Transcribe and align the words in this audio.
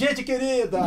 Gente 0.00 0.24
querida, 0.24 0.80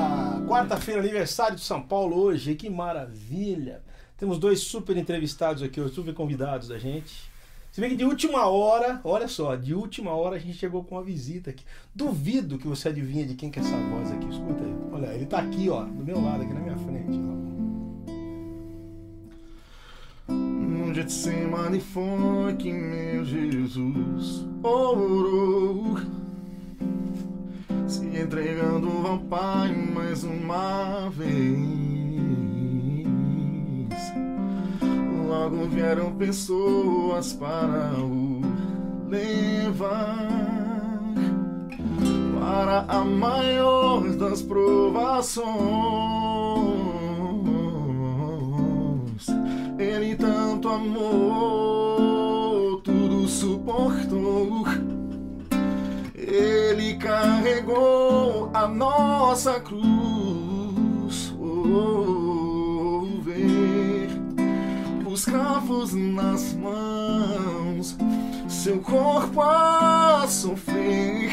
quarta-feira, 0.48 1.00
aniversário 1.00 1.55
de 1.55 1.62
São 1.62 1.80
Paulo 1.80 2.20
hoje, 2.20 2.55
que 2.55 2.68
maravilha! 2.68 3.84
Temos 4.17 4.40
dois 4.40 4.62
super 4.62 4.98
entrevistados 4.98 5.62
aqui, 5.62 5.80
os 5.80 5.94
super 5.94 6.16
convidados 6.16 6.70
da 6.70 6.80
gente. 6.80 7.31
Se 7.71 7.80
bem 7.80 7.91
que 7.91 7.95
de 7.95 8.05
última 8.05 8.48
hora, 8.48 8.99
olha 9.04 9.27
só, 9.27 9.55
de 9.55 9.76
última 9.76 10.09
hora 10.16 10.38
a 10.38 10.40
gente 10.40 10.57
chegou 10.57 10.84
com 10.84 10.95
uma 10.95 11.04
visita 11.04 11.52
aqui. 11.52 11.63
Duvido 11.94 12.57
que 12.57 12.68
você 12.68 12.90
adivinha 12.90 13.23
de 13.23 13.35
quem 13.35 13.52
que 13.52 13.59
é 13.59 13.62
essa 13.62 13.77
voz 13.77 14.12
aqui. 14.12 14.27
Escuta 14.27 14.63
aí. 14.63 14.76
Olha, 14.91 15.13
ele 15.13 15.27
tá 15.27 15.38
aqui, 15.38 15.70
ó, 15.70 15.84
do 15.84 16.04
meu 16.04 16.20
lado, 16.20 16.41
aqui 16.41 16.54
na 16.55 16.59
minha 16.59 16.77
frente. 16.77 17.20
Um 20.27 20.91
Getsemane 20.91 21.80
foi 21.80 22.55
que 22.55 22.73
meu 22.73 23.23
Jesus 23.23 24.43
orou 24.63 26.23
se 27.93 28.05
entregando 28.05 28.89
ao 29.05 29.20
Pai 29.20 29.71
mais 29.71 30.23
uma 30.23 31.11
vez. 31.11 31.59
Logo 35.27 35.68
vieram 35.68 36.12
pessoas 36.13 37.34
para 37.34 37.93
o 37.99 38.41
levar 39.07 40.27
para 42.40 42.85
a 42.87 43.05
maior 43.05 44.01
das 44.15 44.41
provações. 44.41 45.46
Ele 49.77 50.15
tanto 50.15 50.68
amou, 50.68 52.81
tudo 52.81 53.27
suportou. 53.27 54.62
Ele 56.34 56.95
carregou 56.95 58.49
a 58.55 58.67
nossa 58.67 59.59
cruz. 59.59 61.31
Oh, 61.40 63.07
ver 63.21 64.09
os 65.06 65.25
cravos 65.25 65.94
nas 65.94 66.56
mãos, 66.56 67.95
seu 68.50 68.79
corpo 68.79 69.44
a 69.44 70.25
sofrer 70.28 71.29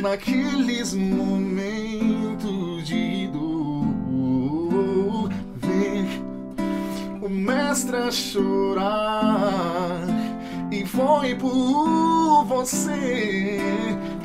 naqueles 0.00 0.94
momentos 0.94 2.86
de 2.86 3.26
dor. 3.32 5.28
Ver 5.56 6.06
o 7.20 7.28
mestre 7.28 7.96
a 7.96 8.12
chorar. 8.12 10.13
E 10.74 10.84
foi 10.84 11.36
por 11.36 12.44
você 12.46 13.60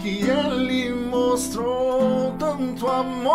que 0.01 0.27
ele 0.27 0.91
mostrou 0.91 2.35
tanto 2.39 2.87
amor. 2.87 3.29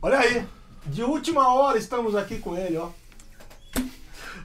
Olha 0.00 0.20
aí, 0.20 0.48
de 0.86 1.02
última 1.02 1.52
hora 1.52 1.76
estamos 1.76 2.16
aqui 2.16 2.38
com 2.38 2.56
ele, 2.56 2.78
ó. 2.78 2.88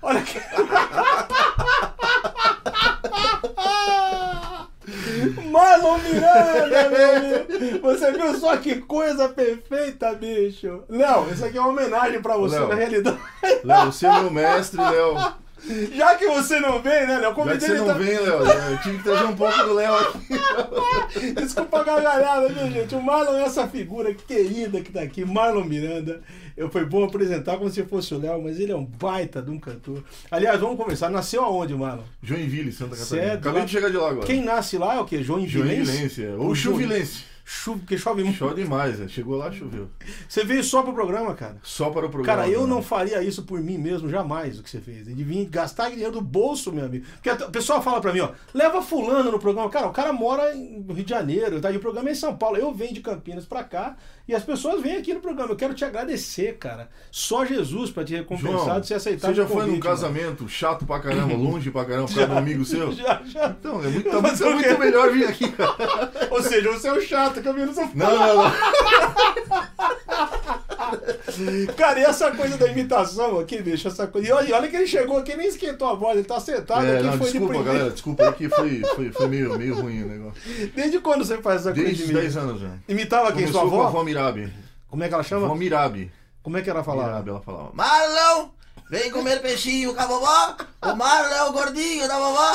Olha 0.02 0.20
aqui. 0.20 0.40
Marlon 5.52 5.98
Miranda, 6.00 6.90
meu 6.90 7.16
amigo. 7.16 7.82
Você 7.82 8.12
viu 8.12 8.40
só 8.40 8.58
que 8.58 8.76
coisa 8.82 9.30
perfeita, 9.30 10.14
bicho? 10.14 10.84
Léo, 10.90 11.28
isso 11.32 11.46
aqui 11.46 11.58
é 11.58 11.62
uma 11.62 11.70
homenagem 11.70 12.22
pra 12.22 12.38
você, 12.38 12.60
Léo. 12.60 12.68
na 12.70 12.76
realidade. 12.76 13.20
Léo, 13.64 13.86
você 13.92 14.06
é 14.06 14.20
meu 14.20 14.32
mestre, 14.32 14.80
Léo. 14.82 15.16
Já 15.96 16.16
que 16.16 16.28
você 16.28 16.60
não 16.60 16.82
vem, 16.82 17.08
né, 17.08 17.18
Léo? 17.20 17.36
Já 17.36 17.58
que 17.58 17.60
você 17.60 17.74
não 17.74 17.86
tá- 17.88 17.94
vem, 17.94 18.20
Léo, 18.20 18.44
eu 18.46 18.78
tive 18.82 18.98
que 18.98 19.04
trazer 19.04 19.26
um 19.26 19.36
pouco 19.36 19.58
do 19.64 19.74
Léo 19.74 19.94
aqui. 19.96 21.32
Desculpa 21.36 21.80
a 21.80 21.84
gargalhada, 21.84 22.50
viu, 22.50 22.72
gente? 22.72 22.96
O 22.96 23.02
Marlon 23.02 23.38
é 23.38 23.44
essa 23.44 23.68
figura 23.68 24.14
querida 24.14 24.82
que 24.82 24.92
tá 24.92 25.02
aqui, 25.02 25.26
Marlon 25.26 25.64
Miranda. 25.64 26.22
Eu 26.56 26.70
foi 26.70 26.86
bom 26.86 27.06
apresentar 27.06 27.58
como 27.58 27.70
se 27.70 27.84
fosse 27.84 28.14
o 28.14 28.20
Léo, 28.20 28.42
mas 28.44 28.60
ele 28.60 28.72
é 28.72 28.76
um 28.76 28.86
baita 28.86 29.42
de 29.42 29.50
um 29.50 29.60
cantor. 29.60 30.04
Aliás, 30.30 30.60
vamos 30.60 30.78
conversar. 30.78 31.10
Nasceu 31.10 31.44
aonde, 31.44 31.74
Marlon? 31.74 32.04
Joinville, 32.22 32.72
Santa 32.72 32.98
Catarina. 32.98 33.28
Certo. 33.28 33.40
Acabei 33.40 33.66
de 33.66 33.72
chegar 33.72 33.90
de 33.90 33.98
lá 33.98 34.10
agora. 34.10 34.26
Quem 34.26 34.44
nasce 34.44 34.78
lá 34.78 34.96
é 34.96 35.00
o 35.00 35.06
quê? 35.06 35.24
João 35.24 35.46
Joinvilense, 35.48 36.26
é. 36.26 36.36
ou 36.38 36.54
Chuvilense. 36.54 37.24
Chove, 37.52 37.80
porque 37.80 37.98
chove 37.98 38.24
muito. 38.24 38.38
Chove 38.38 38.62
demais, 38.62 39.00
né? 39.00 39.08
Chegou 39.08 39.36
lá, 39.36 39.52
choveu. 39.52 39.90
Você 40.28 40.44
veio 40.44 40.64
só 40.64 40.84
pro 40.84 40.94
programa, 40.94 41.34
cara? 41.34 41.58
Só 41.64 41.90
para 41.90 42.06
o 42.06 42.10
programa. 42.10 42.44
Cara, 42.44 42.48
eu 42.48 42.62
né? 42.62 42.68
não 42.68 42.84
faria 42.84 43.24
isso 43.24 43.42
por 43.42 43.60
mim 43.60 43.76
mesmo, 43.76 44.08
jamais, 44.08 44.60
o 44.60 44.64
que 44.64 44.70
você 44.70 44.80
fez. 44.80 45.08
De 45.08 45.24
vir 45.24 45.46
gastar 45.46 45.90
dinheiro 45.90 46.12
do 46.12 46.22
bolso, 46.22 46.72
meu 46.72 46.86
amigo. 46.86 47.08
Porque 47.14 47.32
o 47.44 47.50
pessoal 47.50 47.82
fala 47.82 48.00
pra 48.00 48.14
mim, 48.14 48.20
ó, 48.20 48.30
leva 48.54 48.84
fulano 48.84 49.32
no 49.32 49.40
programa. 49.40 49.68
Cara, 49.68 49.88
o 49.88 49.92
cara 49.92 50.14
mora 50.14 50.54
no 50.54 50.94
Rio 50.94 51.04
de 51.04 51.10
Janeiro, 51.10 51.60
tá? 51.60 51.72
E 51.72 51.78
o 51.78 51.80
programa 51.80 52.10
é 52.10 52.12
em 52.12 52.16
São 52.16 52.38
Paulo. 52.38 52.56
Eu 52.56 52.72
venho 52.72 52.94
de 52.94 53.02
Campinas 53.02 53.46
pra 53.46 53.64
cá 53.64 53.98
e 54.28 54.36
as 54.36 54.44
pessoas 54.44 54.84
vêm 54.84 54.98
aqui 54.98 55.12
no 55.12 55.20
programa. 55.20 55.52
Eu 55.52 55.56
quero 55.56 55.74
te 55.74 55.84
agradecer, 55.84 56.56
cara. 56.60 56.88
Só 57.10 57.44
Jesus 57.46 57.90
pra 57.90 58.04
te 58.04 58.16
recompensar 58.16 58.64
João, 58.64 58.80
de 58.80 58.86
você 58.86 58.94
aceitar 58.94 59.30
você 59.30 59.34
já 59.34 59.46
o 59.46 59.48
foi 59.48 59.56
num 59.56 59.62
convite, 59.62 59.84
mano. 59.84 59.96
casamento 59.96 60.48
chato 60.48 60.86
pra 60.86 61.00
caramba, 61.00 61.34
longe 61.34 61.72
pra 61.72 61.84
caramba, 61.84 62.08
por 62.08 62.16
causa 62.16 62.32
um 62.32 62.38
amigo 62.38 62.64
seu? 62.64 62.92
Já, 62.92 63.24
já. 63.26 63.56
Então, 63.60 63.84
é 63.84 63.88
muito, 63.88 64.08
tá 64.08 64.22
muito, 64.22 64.76
o 64.76 64.80
melhor 64.80 65.12
vir 65.12 65.26
aqui, 65.26 65.52
cara. 65.52 66.12
Ou 66.30 66.44
seja, 66.44 66.72
você 66.72 66.90
é 66.90 66.94
o 66.94 67.02
chato 67.02 67.39
eu 67.48 67.54
vi 67.54 67.62
no 67.66 67.74
Não, 67.74 68.18
não, 68.18 68.44
não. 68.44 68.52
Cara, 71.78 72.00
e 72.00 72.04
essa 72.04 72.32
coisa 72.32 72.58
da 72.58 72.68
imitação 72.68 73.40
aqui, 73.40 73.62
bicho, 73.62 73.88
essa 73.88 74.08
coisa. 74.08 74.28
E 74.28 74.32
olha, 74.32 74.56
olha 74.56 74.68
que 74.68 74.76
ele 74.76 74.88
chegou 74.88 75.18
aqui, 75.18 75.36
nem 75.36 75.48
esquentou 75.48 75.88
a 75.88 75.94
voz, 75.94 76.18
ele 76.18 76.28
tá 76.28 76.40
sentado 76.40 76.86
É, 76.86 76.96
aqui, 76.98 77.04
não, 77.06 77.12
foi 77.18 77.28
de 77.28 77.32
desculpa, 77.34 77.54
primeira. 77.54 77.74
galera. 77.74 77.92
Desculpa 77.92 78.24
aí 78.24 78.34
que 78.34 78.50
foi, 78.50 78.82
foi, 78.96 79.12
foi 79.12 79.28
meio, 79.28 79.58
meio 79.58 79.76
ruim 79.80 80.04
o 80.04 80.08
negócio. 80.08 80.42
Desde 80.76 81.00
quando 81.00 81.24
você 81.26 81.38
faz 81.38 81.62
essa 81.62 81.72
Desde 81.72 82.04
coisa 82.04 82.04
os 82.04 82.08
de 82.10 82.14
10 82.14 82.36
mim? 82.36 82.42
anos 82.42 82.62
já. 82.62 82.72
Imitava 82.88 83.32
quem? 83.32 83.48
Sua 83.48 83.62
Começou 83.62 83.70
com 83.70 83.76
a 83.84 83.88
avó? 83.88 83.98
avó 84.00 84.04
Mirabi. 84.04 84.52
Como 84.90 85.04
é 85.04 85.08
que 85.08 85.14
ela 85.14 85.24
chama? 85.24 85.46
Avó 85.46 85.56
Mirabi. 85.56 86.12
Como 86.42 86.58
é 86.58 86.62
que 86.62 86.70
ela 86.70 86.84
falava? 86.84 87.10
Mirabi, 87.10 87.30
ela 87.30 87.42
falava. 87.42 87.70
Marlon, 87.74 88.50
vem 88.90 89.12
comer 89.12 89.42
peixinho 89.42 89.94
com 89.94 90.02
a 90.02 90.06
vovó. 90.06 90.56
O 90.82 90.96
Marlon 90.96 91.36
é 91.36 91.44
o 91.44 91.54
gordinho 91.54 92.08
da 92.08 92.18
vovó. 92.18 92.52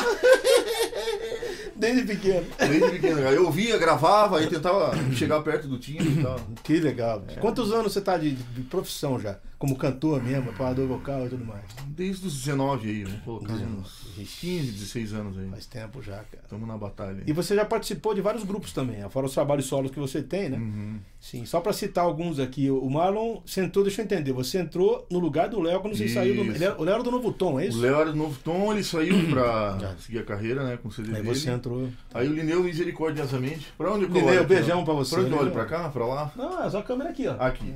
Desde 1.77 2.03
pequeno. 2.03 2.47
Desde 2.59 2.91
pequeno, 2.91 3.17
cara. 3.23 3.35
Eu 3.35 3.47
ouvia, 3.47 3.79
gravava, 3.79 4.39
aí 4.39 4.49
tentava 4.49 4.93
chegar 5.15 5.41
perto 5.43 5.69
do 5.69 5.79
timbre 5.79 6.09
e 6.09 6.23
tal. 6.23 6.41
Que 6.63 6.81
legal. 6.81 7.23
É. 7.29 7.41
Quantos 7.41 7.73
anos 7.73 7.93
você 7.93 8.01
tá 8.01 8.17
de, 8.17 8.33
de 8.33 8.63
profissão 8.63 9.21
já? 9.21 9.39
Como 9.65 9.77
cantor 9.77 10.23
mesmo, 10.23 10.53
parador 10.53 10.87
vocal 10.87 11.25
e 11.25 11.31
tudo 11.31 11.43
mais? 11.43 11.63
Desde 11.87 12.27
os 12.27 12.35
19 12.45 12.87
aí, 12.87 13.05
vamos 13.05 13.21
colocar 13.23 13.55
19. 13.55 13.79
uns 13.81 14.39
15, 14.39 14.73
16 14.73 15.13
anos 15.15 15.39
aí. 15.39 15.49
Faz 15.49 15.65
tempo 15.65 16.03
já, 16.03 16.17
cara. 16.17 16.43
Estamos 16.43 16.69
na 16.69 16.77
batalha. 16.77 17.23
E 17.27 17.33
você 17.33 17.57
já 17.57 17.65
participou 17.65 18.13
de 18.15 18.21
vários 18.21 18.45
grupos 18.45 18.75
também, 18.75 19.09
fora 19.09 19.25
os 19.25 19.33
trabalhos 19.33 19.65
solos 19.65 19.91
que 19.91 19.99
você 19.99 20.23
tem, 20.23 20.51
né? 20.51 20.59
Uhum. 20.59 20.99
Sim, 21.19 21.47
só 21.47 21.61
pra 21.63 21.73
citar 21.73 22.05
alguns 22.05 22.39
aqui. 22.39 22.71
O 22.71 22.91
Marlon 22.91 23.41
sentou, 23.47 23.83
deixa 23.83 24.03
eu 24.03 24.05
entender, 24.05 24.33
você 24.33 24.59
entrou 24.59 25.07
no 25.11 25.19
lugar 25.19 25.49
do 25.49 25.59
Léo 25.63 25.81
quando 25.81 25.97
você 25.97 26.05
Isso. 26.05 26.15
saiu 26.15 26.35
do. 26.35 26.43
O 26.79 26.85
Léo 26.85 26.95
era 26.95 27.03
do 27.03 27.11
Novo 27.11 27.33
Tom, 27.33 27.59
é 27.59 27.65
O 27.65 27.69
isso? 27.69 27.81
Léo 27.81 27.95
era 28.03 28.11
do 28.13 28.19
Novo 28.19 28.39
Tom, 28.45 28.71
ele 28.71 28.85
saiu 28.85 29.17
Já. 29.33 29.97
seguir 29.99 30.19
a 30.19 30.25
carreira, 30.25 30.63
né, 30.63 30.77
com 30.77 30.89
o 30.89 30.93
CD 30.93 31.09
Aí 31.09 31.23
dele. 31.23 31.35
você 31.35 31.51
entrou. 31.51 31.89
Aí 32.13 32.29
o 32.29 32.35
Lineu 32.35 32.63
misericordiosamente. 32.63 33.73
Pra 33.79 33.91
onde 33.95 34.05
eu 34.05 34.11
Lineu, 34.11 34.27
olho? 34.41 34.45
beijão 34.47 34.81
ó? 34.81 34.85
pra 34.85 34.93
você, 34.93 35.15
Pra 35.15 35.25
onde 35.25 35.33
eu 35.33 35.39
olho? 35.39 35.51
Pra 35.53 35.65
cá? 35.65 35.89
Pra 35.89 36.05
lá? 36.05 36.31
Não, 36.37 36.63
é 36.63 36.69
só 36.69 36.81
a 36.81 36.83
câmera 36.83 37.09
aqui, 37.09 37.27
ó. 37.27 37.35
Aqui. 37.39 37.73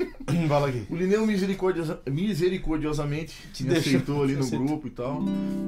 Fala 0.48 0.68
aqui. 0.68 0.84
O 0.90 0.96
Lineu 0.96 1.26
misericordiosa- 1.26 2.00
misericordiosamente 2.08 3.34
Te 3.52 3.64
me 3.64 3.74
aceitou 3.76 4.22
ali 4.22 4.34
no 4.34 4.46
grupo 4.48 4.86
e 4.86 4.90
tal. 4.90 5.22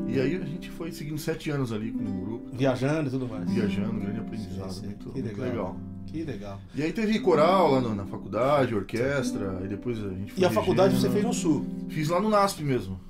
E 0.08 0.20
aí 0.20 0.36
a 0.36 0.44
gente 0.44 0.70
foi 0.70 0.92
seguindo 0.92 1.18
sete 1.18 1.50
anos 1.50 1.72
ali 1.72 1.90
com 1.90 2.04
o 2.04 2.24
grupo, 2.24 2.56
Viajando 2.56 3.08
e 3.08 3.10
tudo 3.10 3.28
mais. 3.28 3.50
viajando, 3.50 4.00
grande 4.00 4.20
aprendizado, 4.20 4.72
Sim, 4.72 4.80
sim. 4.80 4.86
muito, 4.86 5.10
Que 5.10 5.22
muito 5.22 5.40
legal. 5.40 5.46
legal. 5.50 5.76
Que 6.06 6.22
legal. 6.24 6.60
E 6.74 6.82
aí 6.82 6.92
teve 6.92 7.18
coral 7.20 7.70
lá 7.72 7.80
no- 7.80 7.94
na 7.94 8.04
faculdade, 8.04 8.74
orquestra, 8.74 9.58
aí 9.60 9.68
depois 9.68 9.98
a 9.98 10.10
gente 10.10 10.32
foi 10.32 10.42
E 10.42 10.46
a 10.46 10.50
faculdade 10.50 10.94
regendo. 10.94 11.08
você 11.08 11.12
fez 11.20 11.24
no 11.24 11.32
Sul. 11.32 11.66
Fiz 11.88 12.08
lá 12.08 12.20
no 12.20 12.28
NASP 12.28 12.62
mesmo. 12.62 13.00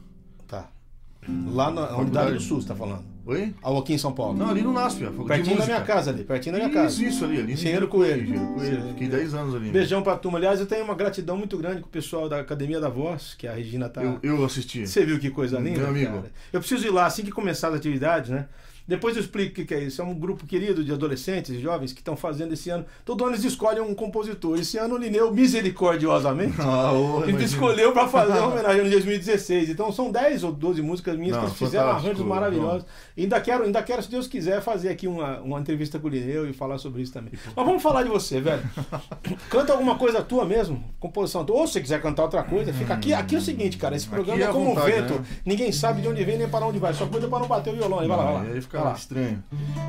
Lá 1.28 1.70
na 1.70 1.82
Faculdade. 1.82 2.00
unidade 2.02 2.32
do 2.34 2.40
Sul, 2.40 2.60
você 2.60 2.68
tá 2.68 2.74
falando. 2.74 3.04
Oi? 3.24 3.54
Ou 3.62 3.78
aqui 3.78 3.92
em 3.94 3.98
São 3.98 4.12
Paulo. 4.12 4.36
Não, 4.36 4.50
ali 4.50 4.62
no 4.62 4.72
NASP, 4.72 5.04
faculdade 5.04 5.28
pertinho 5.28 5.56
da 5.58 5.64
minha 5.64 5.80
casa 5.82 6.10
ali, 6.10 6.24
pertinho 6.24 6.54
da 6.54 6.58
minha 6.58 6.68
Isso, 6.68 6.76
casa. 6.98 7.04
isso 7.04 7.24
ali, 7.24 7.38
ali. 7.38 7.52
Engenheiro 7.52 7.86
Coelho. 7.86 8.22
Engenheiro 8.24 8.54
Coelho. 8.54 8.88
Fiquei 8.88 9.08
10 9.08 9.34
anos 9.34 9.54
ali. 9.54 9.70
Beijão 9.70 10.02
pra 10.02 10.16
turma. 10.16 10.38
Aliás, 10.38 10.58
eu 10.58 10.66
tenho 10.66 10.82
uma 10.84 10.96
gratidão 10.96 11.36
muito 11.36 11.56
grande 11.56 11.80
com 11.80 11.86
o 11.86 11.90
pessoal 11.90 12.28
da 12.28 12.40
Academia 12.40 12.80
da 12.80 12.88
Voz, 12.88 13.34
que 13.38 13.46
a 13.46 13.52
Regina 13.52 13.88
tá. 13.88 14.02
Eu, 14.02 14.18
eu 14.24 14.44
assisti. 14.44 14.84
Você 14.84 15.06
viu 15.06 15.20
que 15.20 15.30
coisa 15.30 15.60
linda? 15.60 15.78
Meu 15.78 15.88
amigo. 15.90 16.12
cara? 16.16 16.32
Eu 16.52 16.58
preciso 16.58 16.84
ir 16.84 16.90
lá 16.90 17.06
assim 17.06 17.22
que 17.22 17.30
começar 17.30 17.68
as 17.68 17.74
atividades, 17.74 18.30
né? 18.30 18.46
Depois 18.86 19.16
eu 19.16 19.22
explico 19.22 19.60
o 19.60 19.64
que 19.66 19.74
é 19.74 19.80
isso. 19.80 20.00
É 20.02 20.04
um 20.04 20.14
grupo 20.14 20.46
querido 20.46 20.84
de 20.84 20.92
adolescentes 20.92 21.60
jovens 21.60 21.92
que 21.92 22.00
estão 22.00 22.16
fazendo 22.16 22.52
esse 22.52 22.70
ano. 22.70 22.84
Todo 23.04 23.24
ano 23.24 23.34
eles 23.34 23.44
escolhem 23.44 23.80
um 23.80 23.94
compositor. 23.94 24.58
Esse 24.58 24.78
ano 24.78 24.94
o 24.94 24.98
Lineu, 24.98 25.32
misericordiosamente, 25.32 26.56
Ah, 26.60 26.92
ô, 26.92 27.24
ele 27.24 27.44
escolheu 27.44 27.92
para 27.92 28.08
fazer 28.08 28.38
uma 28.38 28.48
homenagem 28.52 28.84
no 28.84 28.90
2016. 28.90 29.70
Então 29.70 29.92
são 29.92 30.10
10 30.10 30.44
ou 30.44 30.52
12 30.52 30.82
músicas 30.82 31.16
minhas 31.16 31.32
Não, 31.36 31.40
que 31.40 31.46
eles 31.48 31.58
fizeram 31.58 31.90
arranjos 31.90 32.24
maravilhosos. 32.24 32.86
Ainda 33.16 33.40
quero, 33.40 33.64
ainda 33.64 33.82
quero, 33.82 34.02
se 34.02 34.10
Deus 34.10 34.26
quiser, 34.26 34.60
fazer 34.60 34.88
aqui 34.88 35.06
uma, 35.06 35.40
uma 35.40 35.60
entrevista 35.60 35.98
com 35.98 36.06
o 36.06 36.10
Lineu 36.10 36.48
e 36.48 36.52
falar 36.52 36.78
sobre 36.78 37.02
isso 37.02 37.12
também. 37.12 37.32
Mas 37.54 37.66
vamos 37.66 37.82
falar 37.82 38.02
de 38.02 38.08
você, 38.08 38.40
velho. 38.40 38.62
Canta 39.48 39.72
alguma 39.72 39.96
coisa 39.96 40.22
tua 40.22 40.44
mesmo, 40.44 40.82
composição 40.98 41.44
tua. 41.44 41.56
Ou 41.56 41.66
se 41.66 41.74
você 41.74 41.80
quiser 41.80 42.00
cantar 42.00 42.24
outra 42.24 42.42
coisa, 42.42 42.72
fica 42.72 42.94
aqui. 42.94 43.12
Aqui 43.12 43.34
é 43.34 43.38
o 43.38 43.42
seguinte, 43.42 43.76
cara, 43.76 43.96
esse 43.96 44.08
programa 44.08 44.40
é 44.40 44.44
é 44.44 44.48
como 44.48 44.70
um 44.70 44.74
vontade, 44.74 44.92
vento. 44.92 45.14
né? 45.14 45.24
Ninguém 45.44 45.72
sabe 45.72 46.02
de 46.02 46.08
onde 46.08 46.24
vem 46.24 46.38
nem 46.38 46.48
para 46.48 46.66
onde 46.66 46.78
vai. 46.78 46.92
Só 46.94 47.06
cuida 47.06 47.28
para 47.28 47.38
não 47.38 47.46
bater 47.48 47.72
o 47.72 47.76
violão. 47.76 48.00
Aí 48.00 48.08
vai 48.08 48.16
lá, 48.16 48.24
vai 48.24 48.34
lá. 48.34 48.56
Aí 48.72 48.72
fica 48.72 48.78
Vai 48.78 48.92
lá. 48.92 48.94
estranho. 48.94 49.44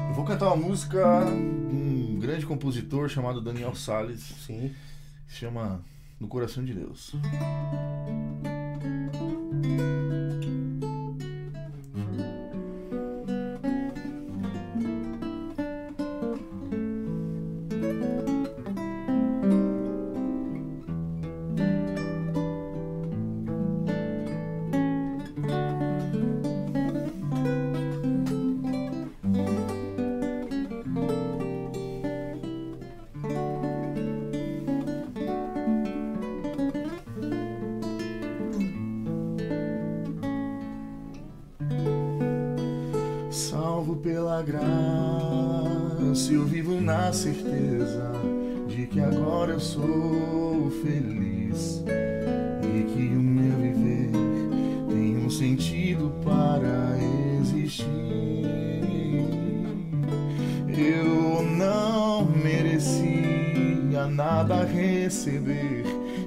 Eu 0.09 0.13
vou 0.13 0.25
cantar 0.25 0.47
uma 0.47 0.56
música 0.57 1.24
de 1.25 1.31
um 1.31 2.19
grande 2.19 2.45
compositor 2.45 3.07
chamado 3.09 3.41
Daniel 3.41 3.74
Salles, 3.75 4.21
Sim. 4.45 4.74
que 5.27 5.33
se 5.33 5.39
chama 5.39 5.81
No 6.19 6.27
Coração 6.27 6.63
de 6.63 6.74
Deus. 6.74 7.13
Salvo 7.13 7.27
graça, 44.43 46.33
eu 46.33 46.45
vivo 46.45 46.79
na 46.81 47.11
certeza 47.13 48.11
de 48.67 48.85
que 48.87 48.99
agora 48.99 49.53
eu 49.53 49.59
sou 49.59 50.69
feliz 50.83 51.83
e 52.61 52.83
que 52.83 53.15
o 53.15 53.21
meu 53.21 53.57
viver 53.57 54.09
tem 54.89 55.17
um 55.17 55.29
sentido 55.29 56.13
para 56.23 56.97
existir. 57.41 57.85
Eu 60.67 61.43
não 61.43 62.25
merecia 62.25 64.07
nada 64.11 64.65
receber 64.65 65.83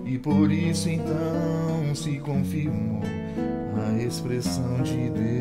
e 0.07 0.19
por 0.19 0.51
isso 0.51 0.89
então 0.89 1.95
se 1.95 2.19
confirmou 2.19 3.03
a 3.77 4.03
expressão 4.03 4.83
de 4.83 5.11
Deus 5.11 5.36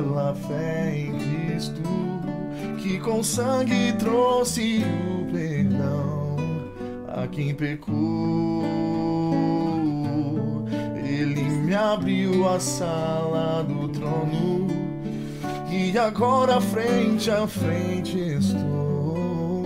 pela 0.00 0.34
fé 0.34 0.96
em 0.96 1.12
Cristo, 1.18 1.82
que 2.78 2.98
com 3.00 3.22
sangue 3.22 3.92
trouxe 3.98 4.82
o 4.82 5.30
perdão 5.30 6.36
a 7.08 7.26
quem 7.26 7.54
pecou. 7.54 8.64
Ele 11.04 11.42
me 11.42 11.74
abriu 11.74 12.48
a 12.48 12.58
sala 12.58 13.62
do 13.62 13.88
trono 13.88 14.68
e 15.70 15.96
agora 15.98 16.60
frente 16.60 17.30
a 17.30 17.46
frente 17.46 18.18
estou 18.18 19.64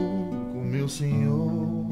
com 0.52 0.62
meu 0.64 0.88
Senhor. 0.88 1.86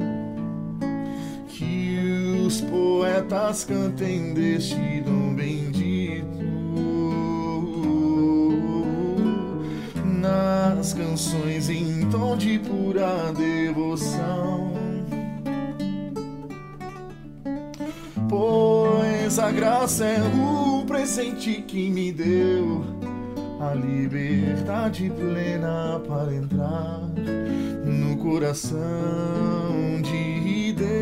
Que 1.46 2.42
os 2.44 2.60
poetas 2.60 3.64
cantem 3.64 4.34
deste 4.34 5.00
dom 5.02 5.34
bendito 5.34 6.41
nas 10.22 10.94
canções 10.94 11.68
em 11.68 12.08
tom 12.08 12.36
de 12.36 12.60
pura 12.60 13.32
devoção. 13.32 14.72
Pois 18.28 19.38
a 19.40 19.50
graça 19.50 20.04
é 20.04 20.22
o 20.22 20.86
presente 20.86 21.60
que 21.62 21.90
me 21.90 22.12
deu 22.12 22.84
a 23.60 23.74
liberdade 23.74 25.10
plena 25.10 26.00
para 26.06 26.32
entrar 26.32 27.00
no 27.84 28.16
coração 28.16 28.78
de 30.02 30.72
Deus. 30.72 30.92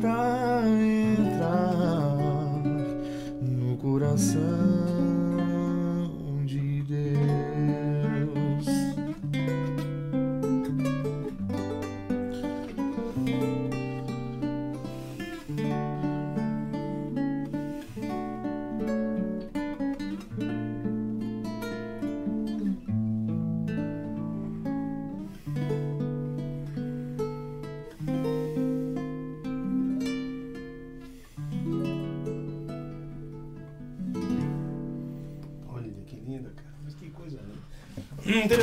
Pra 0.00 0.62
entrar 0.66 2.16
no 3.40 3.76
coração 3.76 4.81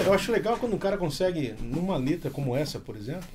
Eu 0.06 0.13
acho 0.13 0.31
legal 0.31 0.57
quando 0.57 0.74
um 0.74 0.80
cara 0.80 0.98
consegue, 0.98 1.54
numa 1.62 1.98
letra 1.98 2.30
como 2.30 2.56
essa, 2.56 2.80
por 2.80 2.95
exemplo, 2.95 3.27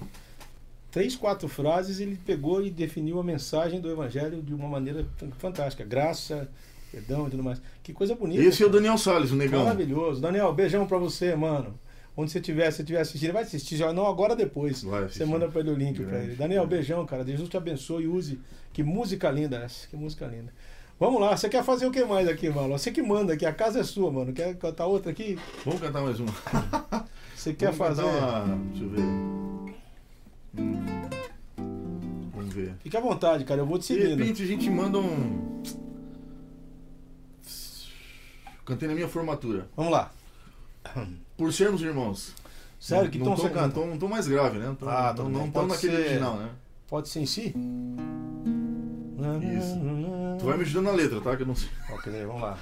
três, 0.90 1.16
quatro 1.16 1.48
frases, 1.48 2.00
ele 2.00 2.18
pegou 2.24 2.64
e 2.64 2.70
definiu 2.70 3.18
a 3.18 3.24
mensagem 3.24 3.80
do 3.80 3.90
evangelho 3.90 4.42
de 4.42 4.54
uma 4.54 4.68
maneira 4.68 5.06
fan- 5.16 5.30
fantástica. 5.38 5.84
Graça, 5.84 6.48
perdão 6.92 7.26
e 7.26 7.30
tudo 7.30 7.42
mais. 7.42 7.60
Que 7.82 7.92
coisa 7.92 8.14
bonita. 8.14 8.42
Esse 8.42 8.62
é 8.62 8.66
o 8.66 8.70
Daniel 8.70 8.96
Salles, 8.98 9.30
o 9.30 9.36
negão. 9.36 9.64
Maravilhoso. 9.64 10.20
Daniel, 10.20 10.52
beijão 10.52 10.86
pra 10.86 10.98
você, 10.98 11.34
mano. 11.34 11.78
Onde 12.16 12.30
você 12.30 12.38
estiver, 12.38 12.70
se 12.70 12.76
você 12.76 12.82
estiver 12.84 13.00
assistindo, 13.00 13.32
vai 13.32 13.42
assistir. 13.42 13.76
Já, 13.76 13.92
não 13.92 14.06
agora 14.06 14.36
depois. 14.36 14.84
Vai 14.84 15.00
Você 15.00 15.04
assistir. 15.06 15.24
manda 15.26 15.48
pra 15.48 15.60
ele 15.60 15.70
o 15.70 15.74
link 15.74 15.96
pra 15.96 16.06
Grande. 16.12 16.26
ele. 16.28 16.36
Daniel, 16.36 16.64
beijão, 16.64 17.04
cara. 17.04 17.26
Jesus 17.26 17.48
te 17.48 17.56
abençoe 17.56 18.04
e 18.04 18.06
use. 18.06 18.38
Que 18.72 18.84
música 18.84 19.28
linda 19.32 19.56
essa. 19.56 19.88
Que 19.88 19.96
música 19.96 20.24
linda. 20.26 20.52
Vamos 20.98 21.20
lá, 21.20 21.36
você 21.36 21.48
quer 21.48 21.64
fazer 21.64 21.86
o 21.86 21.90
que 21.90 22.04
mais 22.04 22.28
aqui, 22.28 22.48
mano? 22.48 22.78
Você 22.78 22.90
que 22.90 23.02
manda 23.02 23.32
aqui, 23.34 23.44
a 23.44 23.52
casa 23.52 23.80
é 23.80 23.82
sua, 23.82 24.10
mano. 24.12 24.32
Quer 24.32 24.56
cantar 24.56 24.86
outra 24.86 25.10
aqui? 25.10 25.36
Vamos 25.64 25.80
cantar 25.80 26.02
mais 26.02 26.20
uma. 26.20 26.32
Você 27.34 27.52
quer 27.52 27.72
Vamos 27.72 27.78
fazer? 27.78 28.02
uma- 28.04 28.56
Deixa 28.70 28.84
eu 28.84 28.88
ver. 28.88 29.02
Vamos 32.32 32.54
ver. 32.54 32.74
Fique 32.80 32.96
à 32.96 33.00
vontade, 33.00 33.44
cara. 33.44 33.60
Eu 33.60 33.66
vou 33.66 33.78
te 33.78 33.92
De 33.92 34.00
seguindo. 34.00 34.18
repente 34.18 34.42
a 34.42 34.46
gente 34.46 34.70
manda 34.70 34.98
um. 34.98 35.62
Cantei 38.64 38.88
na 38.88 38.94
minha 38.94 39.08
formatura. 39.08 39.68
Vamos 39.76 39.92
lá. 39.92 40.10
Por 41.36 41.52
sermos 41.52 41.82
irmãos. 41.82 42.34
Sério, 42.80 43.10
que 43.10 43.18
não 43.18 43.26
tom 43.26 43.36
você 43.36 43.48
canta? 43.50 43.66
Não 43.66 43.70
tom, 43.88 43.92
um 43.92 43.98
tom 43.98 44.08
mais 44.08 44.26
grave, 44.26 44.58
né? 44.58 44.66
Não 44.68 44.74
tom, 44.74 44.88
Ah, 44.88 45.08
não, 45.08 45.14
tudo 45.24 45.28
não 45.30 45.44
tom 45.46 45.50
Pode 45.52 45.68
naquele 45.68 45.96
ser- 45.96 46.02
original, 46.02 46.36
né? 46.36 46.50
Pode 46.88 47.08
ser 47.08 47.20
em 47.20 47.26
si? 47.26 47.54
Isso. 49.58 49.78
Tu 50.44 50.48
vai 50.48 50.58
me 50.58 50.64
ajudando 50.64 50.84
na 50.84 50.92
letra, 50.92 51.22
tá? 51.22 51.34
Que 51.34 51.42
eu 51.42 51.46
não 51.46 51.54
sei. 51.54 51.70
Ok, 51.88 52.12
vamos 52.26 52.42
lá. 52.42 52.58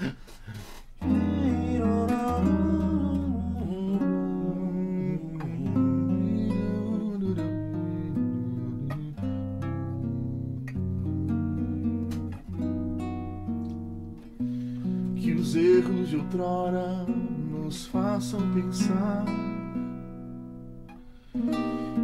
Que 15.16 15.32
os 15.32 15.56
erros 15.56 16.08
de 16.08 16.18
outrora 16.18 17.04
nos 17.08 17.86
façam 17.86 18.40
pensar 18.52 19.24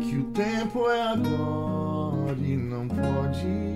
que 0.01 0.17
o 0.17 0.25
tempo 0.33 0.91
é 0.91 1.03
agora 1.03 2.37
e 2.37 2.57
não 2.57 2.89
pode 2.89 3.68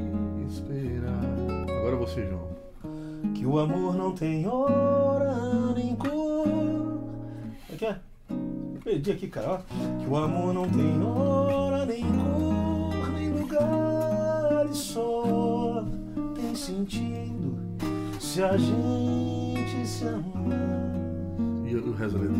você, 2.13 2.27
João. 2.29 3.33
Que 3.35 3.47
o 3.47 3.59
amor 3.59 3.95
não 3.95 4.13
tem 4.13 4.47
hora 4.47 5.35
nem 5.75 5.95
cor. 5.97 6.45
Como 6.45 7.73
é 7.73 7.77
que 7.77 7.87
é? 7.87 7.97
Perdi 8.85 9.13
aqui, 9.13 9.29
cara. 9.29 9.53
ó. 9.53 9.59
Que 10.03 10.09
o 10.09 10.17
amor 10.17 10.53
não 10.53 10.69
tem 10.69 11.03
hora 11.03 11.87
nem 11.87 12.03
cor, 12.05 13.11
nem 13.15 13.31
lugar, 13.31 14.67
e 14.71 14.75
só 14.75 15.85
tem 16.35 16.55
sentido 16.55 17.57
se 18.21 18.43
a 18.43 18.57
gente 18.57 19.87
se 19.87 20.05
amar. 20.07 20.93
E 21.67 21.75
o 21.77 21.93
resto 21.95 22.19
da 22.19 22.25
letra? 22.25 22.37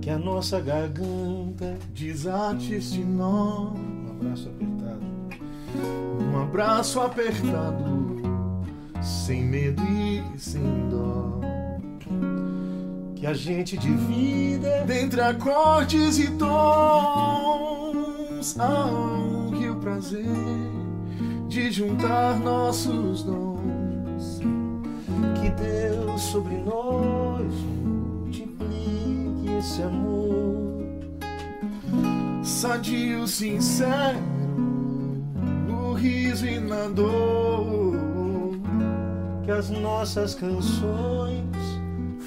Que 0.00 0.10
a 0.10 0.18
nossa 0.18 0.60
garganta. 0.60 1.76
Desate 1.94 2.74
este 2.74 3.04
nó, 3.04 3.72
Um 3.74 4.10
abraço 4.10 4.48
apertado. 4.48 5.00
um 6.32 6.42
abraço 6.42 7.00
apertado, 7.00 7.84
sem 9.02 9.42
medo 9.44 9.82
e 9.82 10.22
sem 10.38 10.88
dó. 10.88 11.40
Que 13.14 13.26
a 13.26 13.34
gente 13.34 13.76
divida. 13.76 14.84
Dentre 14.86 15.20
acordes 15.20 16.18
e 16.18 16.30
tons, 16.32 16.48
um 18.56 19.50
que 19.58 19.68
o 19.68 19.76
prazer 19.76 20.24
de 21.48 21.70
juntar 21.70 22.38
nossos 22.38 23.22
dons. 23.22 24.40
Que 25.40 25.50
Deus 25.50 26.20
sobre 26.22 26.56
nós 26.58 27.52
multiplique 27.82 29.50
esse 29.58 29.82
amor. 29.82 30.78
Sadio, 32.42 33.26
sincero, 33.26 34.18
no 35.66 35.92
riso 35.94 36.46
e 36.46 36.60
na 36.60 36.88
dor. 36.88 37.47
Que 39.48 39.52
as 39.52 39.70
nossas 39.70 40.34
canções 40.34 41.40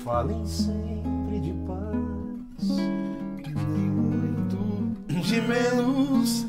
falem 0.04 0.44
sempre 0.44 1.40
de 1.40 1.54
paz. 1.68 2.78
Nem 3.46 3.92
muito 3.92 5.22
de 5.22 5.40
menos, 5.40 6.48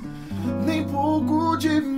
nem 0.64 0.88
pouco 0.88 1.58
demais. 1.58 1.92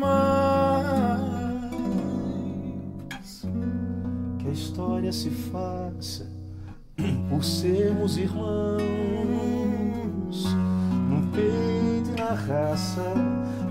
Que 4.40 4.48
a 4.48 4.50
história 4.50 5.12
se 5.12 5.30
faça 5.30 6.26
por 7.30 7.44
sermos 7.44 8.16
irmãos. 8.16 8.82
No 11.08 11.22
peito 11.30 12.10
e 12.10 12.20
na 12.20 12.34
raça, 12.34 13.14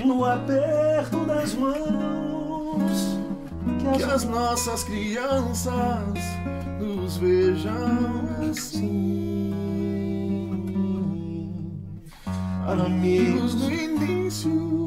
no 0.05 0.23
aperto 0.23 1.25
das 1.25 1.53
mãos. 1.55 3.12
Que 3.91 3.97
Que 3.97 4.03
as 4.03 4.23
nossas 4.23 4.83
crianças 4.83 5.73
nos 6.79 7.17
vejam 7.17 7.73
assim. 8.49 9.53
Amigos. 12.65 13.55
No 13.55 13.71
início, 13.71 14.85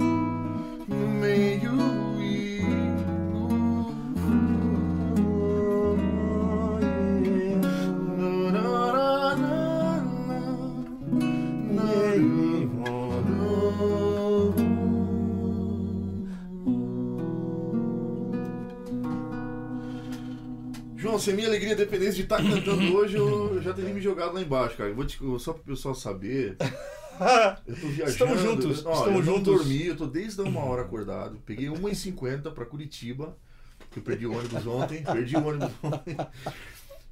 Se 21.18 21.32
minha 21.32 21.48
alegria 21.48 21.74
dependesse 21.76 22.16
de 22.16 22.22
estar 22.22 22.36
cantando 22.42 22.92
hoje, 22.96 23.16
eu 23.16 23.60
já 23.62 23.72
teria 23.72 23.92
me 23.94 24.00
jogado 24.00 24.34
lá 24.34 24.40
embaixo, 24.40 24.76
cara. 24.76 24.90
Eu 24.90 24.94
vou 24.96 25.04
te, 25.04 25.18
só 25.38 25.52
para 25.52 25.62
o 25.62 25.64
pessoal 25.64 25.94
saber. 25.94 26.56
Eu 27.66 27.74
tô 27.74 27.86
viajando. 27.86 28.10
Estamos 28.10 28.40
juntos, 28.42 28.84
Ó, 28.84 28.92
estamos 28.92 29.06
eu 29.26 29.32
não 29.32 29.38
juntos. 29.38 29.44
dormi, 29.56 29.86
eu 29.86 29.96
tô 29.96 30.06
desde 30.06 30.38
uma 30.42 30.60
hora 30.66 30.82
acordado. 30.82 31.38
Peguei 31.46 31.66
1h50 31.68 32.52
pra 32.52 32.66
Curitiba, 32.66 33.34
que 33.90 34.00
eu 34.00 34.02
perdi 34.02 34.26
o 34.26 34.36
ônibus 34.36 34.66
ontem. 34.66 35.02
Perdi 35.02 35.34
o 35.34 35.46
ônibus 35.46 35.70
ontem. 35.82 36.14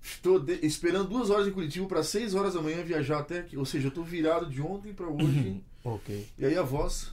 Estou 0.03 0.39
de- 0.39 0.59
esperando 0.67 1.09
duas 1.09 1.31
horas 1.31 1.47
em 1.47 1.53
Curitiba 1.53 1.87
para 1.87 2.03
6 2.03 2.35
horas 2.35 2.53
da 2.53 2.61
manhã 2.61 2.83
viajar 2.85 3.21
até 3.21 3.39
aqui. 3.39 3.57
Ou 3.57 3.65
seja, 3.65 3.87
eu 3.87 3.91
tô 3.91 4.03
virado 4.03 4.45
de 4.51 4.61
ontem 4.61 4.93
para 4.93 5.07
hoje. 5.07 5.63
Ok. 5.83 6.27
E 6.39 6.45
aí 6.45 6.55
a 6.59 6.63
voz. 6.63 7.11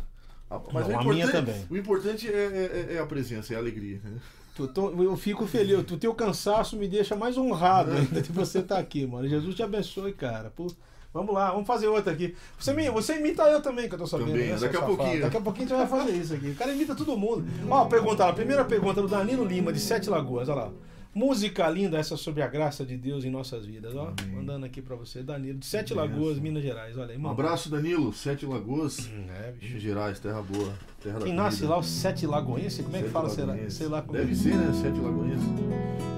a- 0.49 0.59
Mas 0.73 0.85
Não, 0.89 0.95
o 0.95 0.99
a 0.99 1.03
minha 1.05 1.23
importante, 1.23 1.45
também. 1.45 1.65
o 1.69 1.77
importante 1.77 2.27
é, 2.27 2.87
é- 2.89 2.95
é 2.95 2.99
a 2.99 3.05
presença, 3.05 3.53
é 3.53 3.55
a 3.55 3.59
alegria. 3.59 4.01
né? 4.03 4.19
Tu- 4.55 4.67
tu- 4.67 5.03
eu 5.03 5.15
fico 5.15 5.45
feliz. 5.47 5.77
O 5.79 5.83
teu 5.97 6.13
cansaço 6.13 6.75
me 6.77 6.87
deixa 6.87 7.15
mais 7.15 7.37
honrado 7.37 7.91
ainda 7.93 8.21
de 8.21 8.31
você 8.31 8.59
estar 8.59 8.77
aqui, 8.79 9.05
mano. 9.07 9.27
Jesus 9.27 9.55
te 9.55 9.63
abençoe, 9.63 10.11
cara. 10.13 10.51
Pô, 10.55 10.67
vamos 11.13 11.33
lá, 11.33 11.51
vamos 11.51 11.65
fazer 11.65 11.87
outra 11.87 12.11
aqui. 12.11 12.35
Você, 12.59 12.73
você 12.91 13.17
imita 13.17 13.43
eu 13.43 13.61
também, 13.61 13.87
que 13.87 13.95
eu 13.95 13.99
tô 13.99 14.05
sabendo. 14.07 14.31
Também, 14.31 14.47
né, 14.49 14.53
daqui 14.53 14.65
a 14.75 14.79
safado? 14.79 14.95
pouquinho. 14.97 15.21
Daqui 15.21 15.37
a 15.37 15.41
pouquinho 15.41 15.65
a 15.65 15.69
gente 15.69 15.77
vai 15.77 15.99
fazer 15.99 16.17
isso 16.17 16.33
aqui. 16.33 16.49
O 16.49 16.55
cara 16.55 16.73
imita 16.73 16.93
todo 16.95 17.17
mundo. 17.17 17.45
Ó, 17.69 17.85
pergunta 17.85 18.25
lá. 18.25 18.33
Primeira 18.33 18.65
pergunta 18.65 19.01
do 19.01 19.07
Danilo 19.07 19.45
Lima, 19.45 19.71
de 19.71 19.79
Sete 19.79 20.09
Lagoas. 20.09 20.49
Olha 20.49 20.63
lá. 20.63 20.71
Música 21.13 21.67
linda 21.69 21.97
essa 21.97 22.15
sobre 22.15 22.41
a 22.41 22.47
graça 22.47 22.85
de 22.85 22.95
Deus 22.95 23.25
em 23.25 23.29
nossas 23.29 23.65
vidas. 23.65 23.93
Ó, 23.95 24.13
mandando 24.33 24.65
aqui 24.65 24.81
pra 24.81 24.95
você, 24.95 25.21
Danilo, 25.21 25.57
de 25.59 25.65
Sete 25.65 25.93
Lagoas, 25.93 26.39
Minas 26.39 26.63
Gerais. 26.63 26.97
Olha 26.97 27.11
aí, 27.13 27.17
Um 27.17 27.27
abraço, 27.29 27.69
Danilo. 27.69 28.13
Sete 28.13 28.45
Lagoas, 28.45 28.99
Hum, 29.07 29.25
É, 29.29 29.51
bicho. 29.51 29.67
Minas 29.67 29.81
Gerais, 29.83 30.19
terra 30.19 30.41
boa. 30.41 30.73
Terra 31.03 31.19
Quem 31.19 31.33
nasce 31.33 31.65
lá, 31.65 31.77
os 31.77 31.87
Sete 31.87 32.25
Lagoense? 32.25 32.81
Como 32.83 32.95
é 32.95 32.99
que 32.99 33.05
Sete 33.05 33.13
fala? 33.13 33.29
Sei 33.29 33.43
lá, 33.43 33.47
Lagoinhas. 33.51 33.73
sei 33.73 33.87
lá 33.87 34.01
como 34.01 34.17
é 34.17 34.21
Deve 34.21 34.31
que- 34.31 34.37
ser, 34.39 34.55
né? 34.55 34.73
Sete 34.73 34.99
Lagoinhas. 35.01 35.41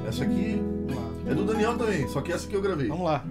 Essa 0.07 0.23
aqui 0.25 0.61
é 1.27 1.33
do 1.33 1.43
Daniel 1.43 1.75
também, 1.77 2.07
só 2.09 2.21
que 2.21 2.31
essa 2.31 2.47
que 2.47 2.55
eu 2.55 2.61
gravei. 2.61 2.87
Vamos 2.87 3.05
lá. 3.05 3.25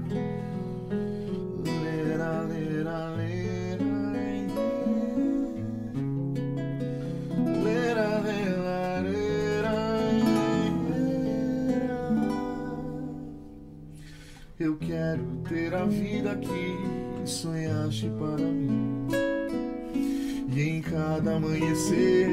Amanhecer 21.42 22.28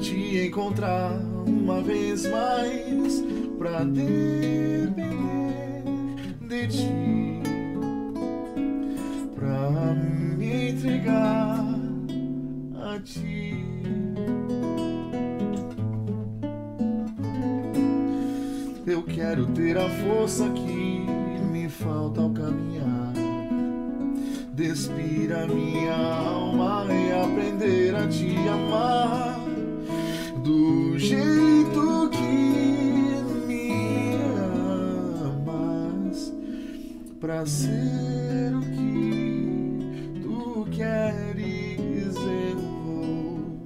te 0.00 0.46
encontrar 0.46 1.12
uma 1.46 1.80
vez 1.80 2.26
mais 2.26 3.22
pra 3.56 3.84
depender 3.84 4.93
pra 37.44 37.50
ser 37.50 38.54
o 38.56 38.60
que 38.62 40.22
tu 40.22 40.66
queres 40.70 42.16
eu 42.16 42.56
vou 42.82 43.60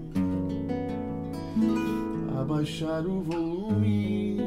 abaixar 2.41 3.07
o 3.07 3.21
volume 3.21 4.41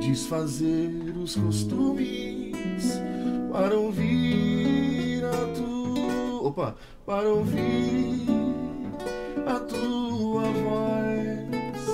desfazer 0.00 1.16
os 1.16 1.34
costumes 1.34 3.00
para 3.50 3.74
ouvir 3.74 5.24
a 5.24 5.46
tua 5.56 6.42
opa 6.42 6.76
para 7.06 7.30
ouvir 7.30 8.26
a 9.46 9.58
tua 9.60 10.42
voz 10.42 11.86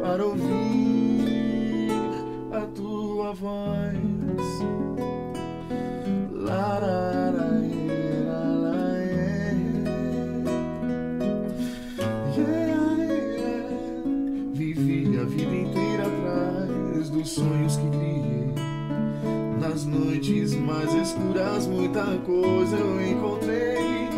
para 0.00 0.24
ouvir 0.24 0.69
voz. 3.40 3.94
La, 6.32 6.78
la, 6.78 7.30
la. 7.30 7.50
Vivi 14.52 15.18
a 15.18 15.24
vida 15.24 15.56
inteira 15.56 16.04
atrás 16.04 17.10
dos 17.10 17.28
sonhos 17.30 17.76
que 17.76 17.88
criei. 17.88 18.54
Nas 19.58 19.84
noites 19.84 20.54
mais 20.54 20.94
escuras, 20.94 21.66
muita 21.66 22.04
coisa 22.26 22.76
eu 22.76 23.00
encontrei. 23.00 24.08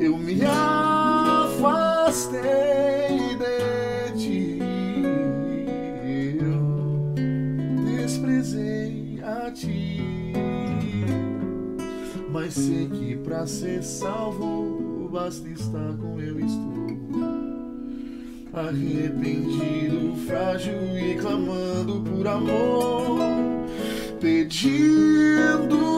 Eu 0.00 0.18
me 0.18 0.44
afastei 0.44 1.62
Sei 12.52 12.86
que 12.86 13.16
pra 13.16 13.46
ser 13.46 13.82
salvo 13.82 15.08
basta 15.10 15.48
estar 15.48 15.96
como 15.96 16.20
eu 16.20 16.38
estou. 16.38 16.82
Arrependido, 18.52 20.14
frágil 20.26 20.74
e 20.98 21.14
clamando 21.14 22.02
por 22.02 22.26
amor, 22.26 23.18
pedindo 24.20 25.91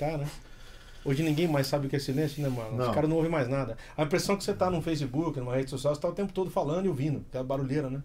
tá, 0.00 0.16
né? 0.18 0.26
Hoje 1.04 1.22
ninguém 1.22 1.48
mais 1.48 1.66
sabe 1.66 1.86
o 1.86 1.90
que 1.90 1.96
é 1.96 1.98
silêncio, 1.98 2.42
né, 2.42 2.48
mano? 2.48 2.72
Os 2.72 2.86
Não. 2.86 2.92
caras 2.92 3.08
não 3.08 3.16
ouvem 3.16 3.30
mais 3.30 3.48
nada. 3.48 3.76
A 3.96 4.02
impressão 4.02 4.36
que 4.36 4.44
você 4.44 4.52
tá 4.52 4.70
no 4.70 4.82
Facebook, 4.82 5.38
numa 5.38 5.54
rede 5.56 5.70
social, 5.70 5.94
você 5.94 6.00
tá 6.00 6.08
o 6.08 6.12
tempo 6.12 6.32
todo 6.32 6.50
falando 6.50 6.84
e 6.86 6.88
ouvindo. 6.88 7.24
Que 7.30 7.38
é 7.38 7.42
barulheira, 7.42 7.88
né? 7.88 8.02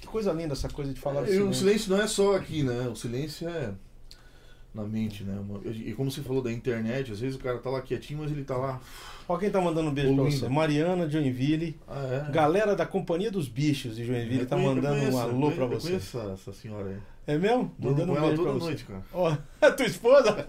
Que 0.00 0.06
coisa 0.08 0.32
linda 0.32 0.52
essa 0.54 0.68
coisa 0.68 0.92
de 0.92 0.98
falar 1.00 1.20
E 1.22 1.24
o 1.24 1.26
silêncio. 1.32 1.54
silêncio 1.54 1.90
não 1.96 2.02
é 2.02 2.06
só 2.08 2.34
aqui, 2.36 2.62
né? 2.64 2.88
O 2.88 2.96
silêncio 2.96 3.48
é 3.48 3.70
na 4.74 4.82
mente, 4.82 5.22
né? 5.22 5.38
E 5.72 5.92
como 5.92 6.10
você 6.10 6.20
falou 6.22 6.42
da 6.42 6.50
internet, 6.50 7.12
às 7.12 7.20
vezes 7.20 7.36
o 7.36 7.38
cara 7.38 7.58
tá 7.58 7.70
lá 7.70 7.80
quietinho, 7.80 8.20
mas 8.20 8.32
ele 8.32 8.42
tá 8.42 8.56
lá. 8.56 8.80
Ó 9.28 9.36
quem 9.36 9.48
tá 9.50 9.60
mandando 9.60 9.90
um 9.90 9.94
beijo 9.94 10.12
pra 10.14 10.24
Ouvindo. 10.24 10.40
você. 10.40 10.48
Mariana 10.48 11.08
Joinville. 11.08 11.76
Ah, 11.86 12.26
é. 12.28 12.32
Galera 12.32 12.74
da 12.74 12.84
Companhia 12.84 13.30
dos 13.30 13.46
Bichos 13.46 13.94
de 13.94 14.04
Joinville 14.04 14.40
Eu 14.40 14.46
tá 14.46 14.56
conheço- 14.56 14.74
mandando 14.74 15.14
um 15.14 15.18
alô 15.20 15.52
pra 15.52 15.66
você. 15.66 15.86
Eu 15.86 15.90
conheço 15.92 16.18
essa 16.32 16.52
senhora 16.52 16.88
aí. 16.88 16.96
É 17.24 17.38
mesmo? 17.38 17.72
Durmo 17.78 17.98
Mandando 17.98 18.12
um 18.12 18.20
beijo 18.20 18.26
pra 18.26 18.36
toda 18.36 18.52
você. 18.52 18.64
noite, 18.66 18.84
cara. 18.84 19.02
Ó, 19.14 19.36
é 19.62 19.70
tua 19.70 19.86
esposa? 19.86 20.46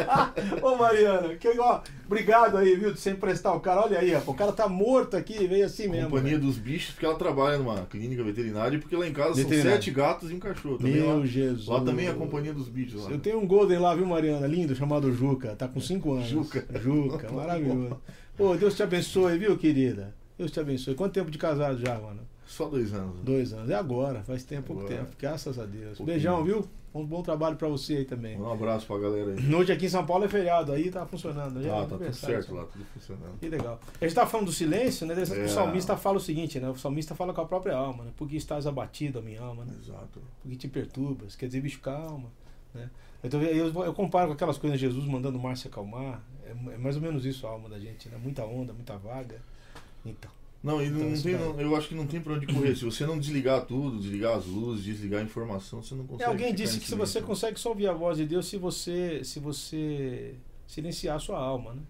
Ô 0.62 0.76
Mariana, 0.76 1.34
que, 1.34 1.48
ó, 1.58 1.80
obrigado 2.06 2.56
aí, 2.56 2.74
viu, 2.74 2.92
de 2.92 2.98
você 2.98 3.10
emprestar 3.10 3.54
o 3.54 3.60
cara. 3.60 3.82
Olha 3.82 3.98
aí, 3.98 4.12
rapaz, 4.12 4.28
o 4.28 4.34
cara 4.34 4.52
tá 4.52 4.66
morto 4.66 5.14
aqui, 5.14 5.46
veio 5.46 5.66
assim 5.66 5.88
mesmo. 5.88 6.08
Companhia 6.08 6.38
velho. 6.38 6.46
dos 6.46 6.56
bichos, 6.56 6.92
porque 6.92 7.04
ela 7.04 7.16
trabalha 7.16 7.58
numa 7.58 7.84
clínica 7.84 8.22
veterinária 8.22 8.78
porque 8.78 8.96
lá 8.96 9.06
em 9.06 9.12
casa 9.12 9.34
são 9.42 9.50
sete 9.50 9.90
gatos 9.90 10.30
e 10.30 10.34
um 10.34 10.38
cachorro. 10.38 10.78
Também 10.78 10.94
Meu 10.94 11.18
lá, 11.18 11.26
Jesus. 11.26 11.68
lá 11.68 11.80
também 11.82 12.06
é 12.06 12.10
a 12.10 12.14
companhia 12.14 12.54
dos 12.54 12.68
bichos. 12.68 13.04
Lá. 13.04 13.10
Eu 13.10 13.18
tenho 13.18 13.38
um 13.38 13.46
Golden 13.46 13.78
lá, 13.78 13.94
viu, 13.94 14.06
Mariana? 14.06 14.46
Lindo, 14.46 14.74
chamado 14.74 15.12
Juca. 15.12 15.54
Tá 15.54 15.68
com 15.68 15.80
5 15.80 16.14
anos. 16.14 16.26
Juca. 16.28 16.64
Juca, 16.80 17.28
maravilhoso. 17.32 18.00
Pô, 18.36 18.56
Deus 18.56 18.74
te 18.74 18.82
abençoe, 18.82 19.36
viu, 19.36 19.56
querida? 19.58 20.14
Deus 20.38 20.50
te 20.50 20.60
abençoe. 20.60 20.94
Quanto 20.94 21.12
tempo 21.12 21.30
de 21.30 21.38
casado 21.38 21.78
já, 21.78 21.98
mano? 21.98 22.20
Só 22.56 22.66
dois 22.68 22.94
anos. 22.94 23.20
Dois 23.22 23.52
anos. 23.52 23.68
É 23.68 23.74
agora, 23.74 24.22
faz 24.22 24.42
tempo, 24.42 24.68
pouco 24.68 24.82
Agora. 24.84 24.96
tempo. 25.04 25.16
Graças 25.18 25.58
a 25.58 25.66
Deus. 25.66 25.98
Pouquinho. 25.98 26.06
Beijão, 26.06 26.42
viu? 26.42 26.66
Um 26.94 27.04
bom 27.04 27.22
trabalho 27.22 27.56
pra 27.56 27.68
você 27.68 27.96
aí 27.98 28.04
também. 28.06 28.40
Um 28.40 28.50
abraço 28.50 28.86
pra 28.86 28.96
galera 28.96 29.34
aí. 29.34 29.54
Hoje 29.54 29.70
aqui 29.70 29.84
em 29.84 29.88
São 29.90 30.06
Paulo 30.06 30.24
é 30.24 30.28
feriado, 30.28 30.72
aí 30.72 30.90
tá 30.90 31.04
funcionando. 31.04 31.62
Já 31.62 31.68
é 31.68 31.78
Ah, 31.78 31.86
tá 31.86 31.98
tudo 31.98 32.14
certo 32.14 32.54
lá, 32.54 32.64
tudo 32.64 32.86
funcionando. 32.94 33.38
Que 33.38 33.50
legal. 33.50 33.78
A 34.00 34.04
gente 34.06 34.14
tá 34.14 34.26
falando 34.26 34.46
do 34.46 34.52
silêncio, 34.52 35.06
né? 35.06 35.14
É. 35.14 35.44
O 35.44 35.48
salmista 35.50 35.94
fala 35.98 36.16
o 36.16 36.20
seguinte, 36.20 36.58
né? 36.58 36.70
O 36.70 36.76
salmista 36.78 37.14
fala 37.14 37.34
com 37.34 37.42
a 37.42 37.44
própria 37.44 37.76
alma, 37.76 38.04
né? 38.04 38.10
Porque 38.16 38.36
estás 38.36 38.66
abatido, 38.66 39.18
a 39.18 39.22
minha 39.22 39.42
alma, 39.42 39.66
né? 39.66 39.74
Exato. 39.78 40.18
Porque 40.40 40.56
te 40.56 40.68
perturbas. 40.68 41.36
Quer 41.36 41.48
dizer, 41.48 41.60
bicho, 41.60 41.80
calma. 41.80 42.30
Né? 42.72 42.88
Então, 43.22 43.42
eu, 43.42 43.66
eu 43.84 43.92
comparo 43.92 44.28
com 44.28 44.32
aquelas 44.32 44.56
coisas 44.56 44.80
de 44.80 44.86
Jesus 44.86 45.04
mandando 45.04 45.36
o 45.36 45.42
mar 45.42 45.54
se 45.58 45.68
acalmar. 45.68 46.22
É, 46.46 46.52
é 46.72 46.78
mais 46.78 46.96
ou 46.96 47.02
menos 47.02 47.26
isso 47.26 47.46
a 47.46 47.50
alma 47.50 47.68
da 47.68 47.78
gente, 47.78 48.08
né? 48.08 48.16
Muita 48.16 48.42
onda, 48.46 48.72
muita 48.72 48.96
vaga. 48.96 49.36
Então. 50.02 50.30
Não, 50.62 50.82
e 50.82 50.88
não 50.90 50.98
Então, 51.00 51.12
isso 51.12 51.22
tem, 51.22 51.34
não- 51.34 51.60
eu 51.60 51.76
acho 51.76 51.88
que 51.88 51.94
não 51.94 52.06
tem 52.06 52.20
pra 52.20 52.32
onde 52.34 52.46
correr. 52.46 52.74
Se 52.74 52.84
você 52.84 53.06
não 53.06 53.18
desligar 53.18 53.64
tudo, 53.66 53.98
desligar 53.98 54.36
as 54.36 54.46
luzes, 54.46 54.84
desligar 54.84 55.20
a 55.20 55.22
informação, 55.24 55.80
você 55.82 55.94
não 55.94 56.04
É, 56.04 56.06
consegue. 56.08 56.30
alguém 56.30 56.46
ficar 56.48 56.56
disse 56.56 56.80
que 56.80 56.86
se 56.88 56.94
você 56.96 57.20
consegue 57.22 57.58
só 57.60 57.68
ouvir 57.68 57.86
a 57.88 57.92
voz 57.92 58.16
de 58.18 58.26
Deus 58.26 58.46
se 58.48 58.56
você, 58.56 59.22
se 59.22 59.38
você 59.38 60.34
silenciar 60.66 61.16
a 61.16 61.20
sua 61.20 61.38
alma, 61.38 61.74
né? 61.74 61.82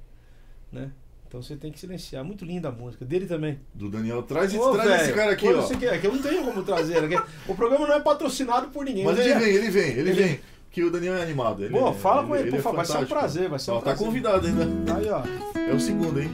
né? 0.72 0.90
Então 1.29 1.42
você 1.42 1.57
tem 1.57 1.72
que 1.72 1.81
silenciar. 1.81 2.22
Muito 2.24 2.44
linda 2.44 2.68
a 2.68 2.72
música. 2.72 3.05
Dele 3.05 3.26
também. 3.26 3.59
Do 3.74 3.88
Daniel, 3.88 4.22
traz, 4.22 4.55
Ô, 4.55 4.72
traz 4.72 4.90
esse 4.90 5.02
velho, 5.05 5.14
cara 5.16 5.33
aqui, 5.33 5.48
ó. 5.48 5.61
você 5.62 5.76
quer, 5.76 6.00
que 6.00 6.07
eu 6.07 6.12
não 6.14 6.22
tenho 6.22 6.44
como 6.44 6.62
trazer. 6.62 7.02
né? 7.09 7.22
O 7.48 7.55
programa 7.55 7.87
não 7.87 7.94
é 7.94 8.00
patrocinado 8.00 8.68
por 8.68 8.85
ninguém. 8.85 9.05
Mas 9.05 9.18
Um 9.18 9.22
ele 9.22 9.35
vem, 9.35 9.48
ele 9.55 9.70
vem, 9.70 9.90
ele 9.90 10.00
Ele- 10.11 10.12
vem. 10.12 10.40
Que 10.70 10.85
o 10.85 10.90
Daniel 10.90 11.14
é 11.16 11.22
animado. 11.22 11.64
Ele, 11.64 11.72
Pô, 11.72 11.88
é- 11.88 11.94
fala 11.94 12.26
com 12.26 12.37
ele, 12.37 12.50
por 12.50 12.59
é 12.59 12.62
favor. 12.62 12.76
Vai 12.76 12.85
ser 12.87 12.98
um 12.98 13.07
prazer, 13.07 13.48
vai 13.48 13.59
ser 13.59 13.70
um 13.70 13.74
Ó, 13.74 13.76
tá 13.79 13.85
prazer. 13.85 14.07
convidado 14.07 14.46
ainda. 14.46 14.64
Aí, 14.94 15.09
ó. 15.09 15.59
É 15.59 15.72
o 15.74 15.81
segundo, 15.81 16.20
hein? 16.20 16.31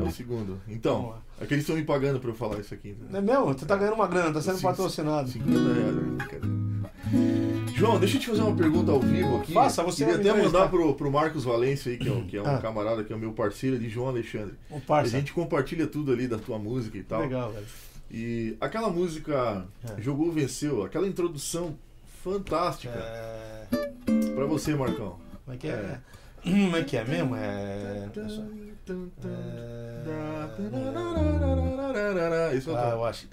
É 0.00 0.02
o 0.02 0.10
segundo. 0.10 0.60
Então. 0.68 1.14
É 1.40 1.46
que 1.46 1.54
eles 1.54 1.62
estão 1.64 1.76
me 1.76 1.84
pagando 1.84 2.20
pra 2.20 2.30
eu 2.30 2.34
falar 2.34 2.58
isso 2.60 2.72
aqui. 2.74 2.96
Não 3.10 3.18
é 3.18 3.22
mesmo? 3.22 3.54
Tu 3.54 3.66
tá 3.66 3.76
ganhando 3.76 3.94
uma 3.94 4.06
grana, 4.06 4.32
tá 4.32 4.40
sendo 4.40 4.56
Sim, 4.56 4.62
patrocinado. 4.62 5.28
50 5.28 5.50
reais, 5.74 5.94
né? 5.94 6.00
Brincadeira. 6.16 6.64
João, 7.76 7.98
deixa 7.98 8.16
eu 8.16 8.20
te 8.20 8.26
fazer 8.28 8.40
uma 8.42 8.56
pergunta 8.56 8.92
ao 8.92 9.00
vivo 9.00 9.36
aqui. 9.38 9.52
Faça, 9.52 9.82
você 9.82 10.04
Queria 10.06 10.20
até 10.32 10.42
mandar 10.42 10.68
pro, 10.68 10.94
pro 10.94 11.10
Marcos 11.10 11.44
Valência 11.44 11.90
aí, 11.92 11.98
que 11.98 12.08
é, 12.08 12.12
um- 12.12 12.26
que 12.26 12.36
é 12.36 12.42
um 12.42 12.46
Ah. 12.46 12.58
camarada, 12.58 13.02
que 13.04 13.12
é 13.12 13.16
o 13.16 13.18
meu 13.18 13.32
parceiro 13.32 13.76
ali, 13.76 13.88
João 13.88 14.08
Alexandre. 14.08 14.54
Um 14.70 14.76
A 14.78 14.80
parça. 14.80 15.10
gente 15.10 15.32
compartilha 15.32 15.86
tudo 15.86 16.12
ali 16.12 16.26
da 16.28 16.38
tua 16.38 16.58
música 16.58 16.96
e 16.96 17.02
tal. 17.02 17.20
Legal, 17.22 17.52
velho. 17.52 17.66
E 18.10 18.56
aquela 18.60 18.88
música 18.90 19.66
É. 19.98 20.00
Jogou 20.00 20.30
Venceu, 20.30 20.84
aquela 20.84 21.06
introdução 21.06 21.76
fantástica. 22.22 22.94
É... 22.96 23.66
Pra 24.34 24.46
você, 24.46 24.74
Marcão. 24.74 25.18
Como 25.44 25.54
é 25.54 25.58
que 25.58 25.66
é? 25.66 25.70
É. 25.70 25.98
Como 26.44 26.76
é 26.76 26.84
que 26.84 26.96
é 26.96 27.04
mesmo? 27.04 27.34
É... 27.36 28.08
é... 28.92 28.94
Isso 32.54 32.70
é 32.70 32.74
Ah, 32.74 32.90
eu 32.90 33.04
acho. 33.04 33.26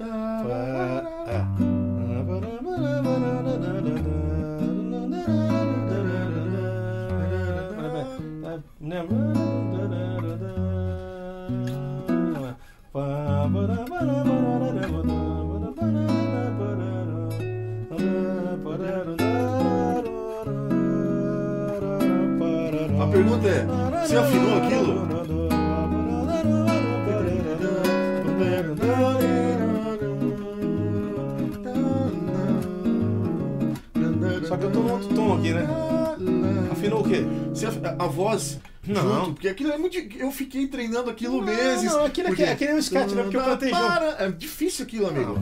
A 22.99 23.07
pergunta 23.11 23.47
é, 23.47 23.65
você 24.05 24.17
afinou 24.17 24.57
aquilo? 24.57 25.10
Tom 35.07 35.37
aqui, 35.37 35.51
né? 35.53 35.67
Afinou 36.71 37.01
o 37.01 37.03
quê? 37.03 37.23
Af- 37.67 37.79
a, 37.99 38.03
a 38.03 38.07
voz 38.07 38.59
Não. 38.87 39.01
junto, 39.01 39.33
porque 39.33 39.47
aquilo 39.49 39.71
é 39.71 39.77
muito. 39.77 39.97
Eu 39.97 40.31
fiquei 40.31 40.67
treinando 40.67 41.09
aquilo 41.09 41.41
meses. 41.41 41.91
não, 41.91 42.05
aquilo 42.05 42.29
é 42.29 42.55
que- 42.55 42.65
é 42.65 42.73
um 42.73 42.77
sketch, 42.79 43.11
né? 43.11 43.23
Porque 43.23 43.37
eu 43.37 43.43
cantei 43.43 43.69
junto. 43.69 43.81
Para- 43.81 44.15
É 44.19 44.31
difícil 44.31 44.85
aquilo, 44.85 45.07
amigo. 45.07 45.35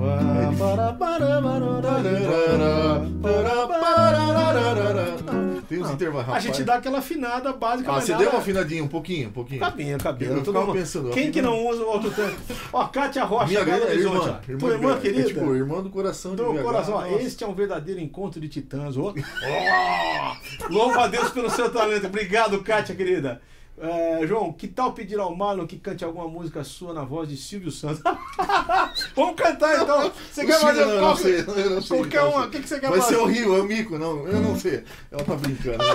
Tem 5.69 5.81
uns 5.81 5.91
intervalos. 5.91 6.33
A 6.33 6.39
gente 6.39 6.63
dá 6.63 6.75
aquela 6.75 6.97
afinada 6.99 7.53
básica, 7.53 7.91
Ah, 7.91 8.01
você 8.01 8.11
nada- 8.11 8.23
deu 8.23 8.33
uma 8.33 8.39
afinadinha, 8.39 8.83
um 8.83 8.87
pouquinho, 8.87 9.29
um 9.29 9.31
pouquinho. 9.31 9.59
Cabinho, 9.59 9.97
cabinho. 9.99 10.31
Eu 10.33 10.43
Todo 10.43 10.59
mundo- 10.59 10.73
pensando, 10.73 11.11
Quem 11.11 11.31
que 11.31 11.41
não 11.41 11.65
usa 11.67 11.83
o 11.83 11.87
outro 11.87 12.09
tanto? 12.11 12.35
Ó, 12.73 12.85
Kátia 12.87 13.23
Rocha, 13.23 13.45
Minha 13.47 13.63
Belo 13.63 13.77
grande 13.77 13.91
Horizonte. 13.93 14.15
irmã, 14.25 14.39
irmã, 14.47 14.57
Tua 14.59 14.71
irmã 14.73 14.93
é 14.95 14.99
querida. 14.99 15.27
tipo, 15.27 15.55
irmã 15.55 15.81
do 15.83 15.89
coração 15.89 16.31
de 16.31 16.37
Do 16.43 16.51
BH, 16.53 16.63
coração, 16.63 16.95
ó, 16.95 17.05
este 17.19 17.43
é 17.43 17.47
um 17.47 17.53
verdadeiro 17.53 18.01
encontro 18.01 18.41
de 18.41 18.49
titãs. 18.49 18.97
Ó. 18.97 19.13
Ó, 19.13 20.35
Louva 20.69 21.03
a 21.03 21.07
Deus 21.07 21.29
pelo 21.29 21.49
seu 21.49 21.69
talento. 21.71 22.07
Obrigado, 22.07 22.61
Kátia, 22.63 22.95
querida. 22.95 23.41
É, 23.81 24.27
João, 24.27 24.51
que 24.51 24.67
tal 24.67 24.91
pedir 24.91 25.17
ao 25.19 25.33
Marlon 25.33 25.65
que 25.65 25.77
cante 25.77 26.03
alguma 26.03 26.27
música 26.27 26.63
sua 26.65 26.93
na 26.93 27.03
voz 27.05 27.29
de 27.29 27.37
Silvio 27.37 27.71
Santos? 27.71 28.01
Vamos 29.15 29.35
cantar 29.35 29.81
então. 29.81 30.11
Você 30.31 30.45
quer 30.45 30.59
fazer 30.59 30.85
não, 30.85 30.91
eu 30.93 30.99
qual- 30.99 31.09
não 31.11 31.17
sei, 31.17 31.39
eu 31.39 31.69
não 31.69 31.81
sei. 31.81 31.97
qualquer 31.97 32.17
então, 32.17 32.29
uma? 32.31 32.39
assim. 32.39 32.47
O 32.47 32.51
que, 32.51 32.59
que 32.59 32.67
você 32.69 32.79
quer 32.79 32.89
Vai 32.89 32.99
fazer? 32.99 33.15
ser 33.15 33.21
horrível, 33.21 33.55
é 33.55 33.61
o 33.61 33.63
mico, 33.63 33.97
não, 33.97 34.27
eu 34.27 34.41
não 34.41 34.59
sei. 34.59 34.83
Ela 35.11 35.23
tá 35.23 35.35
brincando. 35.35 35.77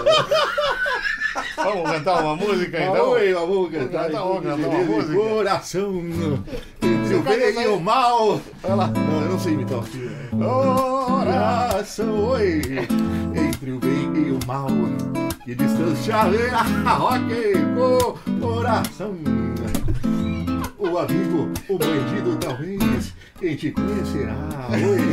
Vamos 1.57 1.91
cantar 1.91 2.23
uma 2.23 2.37
música 2.37 2.81
então? 2.81 3.11
Oi, 3.11 3.33
vamos 3.35 3.71
cantar. 3.73 4.09
Então, 4.09 4.29
vamos 4.29 4.43
cantar 4.45 4.69
uma 4.69 4.85
música. 4.85 5.15
Coração, 5.15 5.95
entre 6.83 7.15
o 7.17 7.23
bem 7.23 7.63
e 7.63 7.67
o 7.67 7.81
mal. 7.81 8.41
Vai 8.63 8.77
lá. 8.77 8.87
Não, 8.89 9.21
eu 9.23 9.29
não 9.31 9.39
sei 9.39 9.55
imitar 9.55 9.79
o 9.79 9.83
filho. 9.83 10.11
Coração, 11.07 12.29
oi, 12.29 12.61
entre 13.35 13.73
o 13.73 13.79
bem 13.81 14.13
e 14.27 14.31
o 14.31 14.39
mal. 14.47 14.69
Que 15.45 15.55
distância 15.55 16.17
haverá, 16.17 16.63
ok, 17.01 17.53
coração. 18.41 19.15
O 20.79 20.99
amigo, 20.99 21.51
o 21.69 21.79
bandido, 21.79 22.37
talvez, 22.37 23.13
quem 23.39 23.57
te 23.57 23.71
conhecerá, 23.71 24.35
oi. 24.71 25.13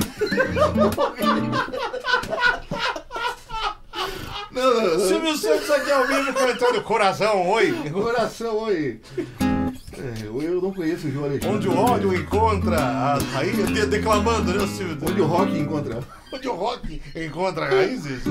Não, 4.52 4.74
não, 4.74 4.98
não. 4.98 5.08
Silvio 5.08 5.38
Santos 5.38 5.70
aqui 5.70 5.91
ao 5.91 6.06
vivo 6.08 6.34
cantando 6.34 6.82
Coração, 6.82 7.48
oi. 7.50 7.72
Coração, 7.91 8.58
oi. 8.58 9.00
É, 9.39 10.13
eu 10.24 10.62
não 10.62 10.74
conheço 10.74 11.08
o 11.08 11.12
João 11.12 11.26
Alexandre. 11.26 11.56
Onde 11.56 11.67
o 11.70 11.78
ódio 11.78 12.13
encontra 12.13 12.78
a 12.80 13.17
raiz, 13.17 13.56
de- 13.67 13.86
declamando, 13.86 14.54
né, 14.54 14.67
Silvio? 14.67 14.98
Onde 15.02 15.22
o 15.22 15.26
rock 15.26 15.58
encontra. 15.58 16.00
Onde 16.34 16.48
o 16.48 16.54
rock 16.54 17.02
encontra 17.15 17.65
raízes. 17.70 18.24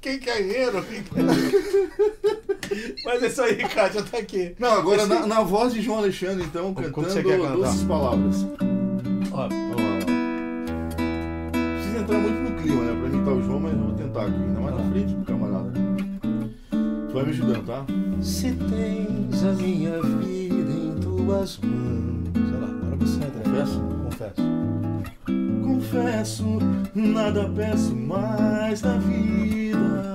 Quem? 0.00 0.18
Quem 0.18 0.18
quer... 0.20 0.72
Mas 3.04 3.22
é 3.22 3.26
isso 3.26 3.42
aí, 3.42 3.56
Kátia, 3.56 4.02
tá 4.02 4.18
aqui. 4.18 4.54
Não, 4.58 4.72
agora 4.72 5.06
na, 5.06 5.26
na 5.26 5.42
voz 5.42 5.72
de 5.72 5.80
João 5.82 5.98
Alexandre, 5.98 6.44
então, 6.44 6.72
Como 6.74 6.86
cantando 6.86 7.10
você 7.12 7.22
quer 7.22 7.38
cantar? 7.40 7.56
doces 7.56 7.82
palavras. 7.84 8.46
Ó, 9.32 9.48
Precisa 11.50 11.98
entrar 11.98 12.18
muito 12.18 12.50
no 12.50 12.62
clima, 12.62 12.84
né? 12.84 13.00
Pra 13.00 13.08
imitar 13.08 13.34
o 13.34 13.42
João, 13.42 13.60
mas 13.60 13.72
eu 13.72 13.78
vou 13.78 13.94
tentar 13.94 14.22
aqui. 14.26 14.34
Ainda 14.34 14.60
mais 14.60 14.76
na 14.76 14.90
frente 14.90 15.14
do 15.14 15.24
camarada. 15.24 15.72
Tu 17.08 17.14
vai 17.14 17.24
me 17.24 17.30
ajudando, 17.30 17.66
tá? 17.66 17.86
Se 18.22 18.52
tens 18.52 19.44
a 19.44 19.52
minha 19.52 20.02
vida 20.02 20.72
em 20.72 20.94
tuas 21.00 21.58
mãos. 21.58 22.28
Olha 22.36 22.58
lá, 22.60 22.68
agora 22.68 22.96
você 22.96 23.16
entra. 23.24 23.40
Confesso? 23.42 23.80
Confesso. 24.04 24.57
Confesso, 25.90 26.44
nada 26.94 27.48
peço 27.48 27.96
mais 27.96 28.82
na 28.82 28.98
vida. 28.98 30.07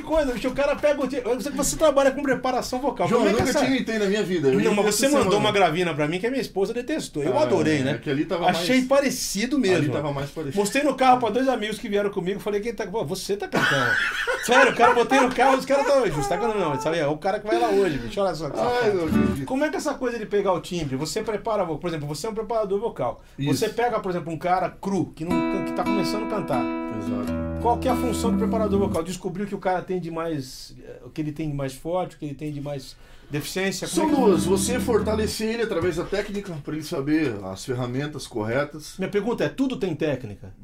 Que 0.00 0.06
coisa, 0.06 0.32
bicho. 0.32 0.48
O 0.48 0.52
cara 0.54 0.74
pega 0.76 1.02
o. 1.02 1.08
Que 1.08 1.50
você 1.50 1.76
trabalha 1.76 2.10
com 2.10 2.22
preparação 2.22 2.78
vocal. 2.80 3.08
João, 3.08 3.24
eu 3.26 3.32
nunca 3.32 3.44
essa- 3.44 3.64
imitei 3.64 3.98
na 3.98 4.06
minha 4.06 4.22
vida. 4.22 4.50
Não, 4.50 4.74
mas 4.74 4.94
você 4.94 5.06
mandou 5.08 5.22
semana. 5.24 5.38
uma 5.40 5.52
gravina 5.52 5.94
pra 5.94 6.06
mim 6.08 6.18
que 6.18 6.26
a 6.26 6.30
minha 6.30 6.40
esposa 6.40 6.72
detestou. 6.72 7.22
Eu 7.22 7.38
Ah, 7.38 7.42
adorei, 7.42 7.78
é, 7.78 7.82
né? 7.84 7.98
que 8.02 8.08
ali 8.10 8.24
tava 8.24 8.46
Achei 8.48 8.76
mais- 8.76 8.88
parecido 8.88 9.58
mesmo. 9.58 9.76
Ali 9.76 9.88
tava 9.88 10.12
mais 10.12 10.30
parecido. 10.30 10.58
Mostrei 10.58 10.82
no 10.84 10.94
carro 10.94 11.20
pra 11.20 11.30
dois 11.30 11.48
amigos 11.48 11.78
que 11.78 11.88
vieram 11.88 12.10
comigo. 12.10 12.40
Falei, 12.40 12.60
quem 12.60 12.72
tá. 12.74 12.86
Pô, 12.86 13.04
você 13.04 13.36
tá 13.36 13.48
cantando. 13.48 13.92
Sério, 14.44 14.72
o 14.72 14.76
cara 14.76 14.94
botei 14.94 15.20
no 15.20 15.34
carro, 15.34 15.56
os 15.58 15.64
caras 15.64 15.86
estão. 15.86 16.00
Você 16.06 16.28
tá 16.28 16.38
cantando, 16.38 16.58
não. 16.60 16.80
Sabe? 16.80 16.98
É 16.98 17.06
o 17.06 17.16
cara 17.18 17.38
que 17.40 17.46
vai 17.46 17.58
lá 17.58 17.68
hoje, 17.68 17.98
bicho. 17.98 18.20
Olha 18.20 18.34
só. 18.34 18.46
Ai. 18.46 19.44
Como 19.44 19.64
é 19.64 19.68
que 19.70 19.76
essa 19.76 19.94
coisa 19.94 20.18
de 20.18 20.26
pegar 20.26 20.52
o 20.52 20.60
timbre? 20.60 20.96
Você 20.96 21.22
prepara, 21.22 21.64
por 21.66 21.88
exemplo, 21.88 22.06
você 22.06 22.26
é 22.26 22.30
um 22.30 22.34
preparador 22.34 22.78
vocal. 22.80 23.22
Isso. 23.38 23.54
Você 23.58 23.68
pega, 23.68 24.00
por 24.00 24.10
exemplo, 24.10 24.32
um 24.32 24.38
cara 24.38 24.70
cru, 24.70 25.12
que, 25.14 25.24
não, 25.24 25.64
que 25.64 25.72
tá 25.72 25.82
começando 25.84 26.24
a 26.24 26.28
cantar. 26.28 26.62
Exato. 26.98 27.37
Qual 27.60 27.78
que 27.78 27.88
é 27.88 27.90
a 27.90 27.96
função 27.96 28.30
do 28.32 28.38
preparador 28.38 28.78
vocal? 28.78 29.02
Descobrir 29.02 29.42
o 29.42 29.46
que 29.46 29.54
o 29.54 29.58
cara 29.58 29.82
tem 29.82 30.00
de 30.00 30.10
mais. 30.10 30.74
eh, 30.82 31.00
O 31.04 31.10
que 31.10 31.20
ele 31.20 31.32
tem 31.32 31.48
de 31.50 31.54
mais 31.56 31.74
forte, 31.74 32.14
o 32.16 32.18
que 32.18 32.24
ele 32.24 32.34
tem 32.34 32.52
de 32.52 32.60
mais 32.60 32.96
deficiência. 33.30 33.86
São 33.88 34.04
Como 34.08 34.16
é 34.16 34.20
que- 34.20 34.30
duas. 34.30 34.44
Você 34.44 34.78
fortalecer 34.80 35.54
ele 35.54 35.62
através 35.64 35.96
da 35.96 36.04
técnica, 36.04 36.54
para 36.64 36.74
ele 36.74 36.84
saber 36.84 37.34
as 37.44 37.64
ferramentas 37.64 38.26
corretas. 38.26 38.94
Minha 38.98 39.10
pergunta 39.10 39.44
é: 39.44 39.48
tudo 39.48 39.76
tem 39.76 39.94
técnica? 39.94 40.54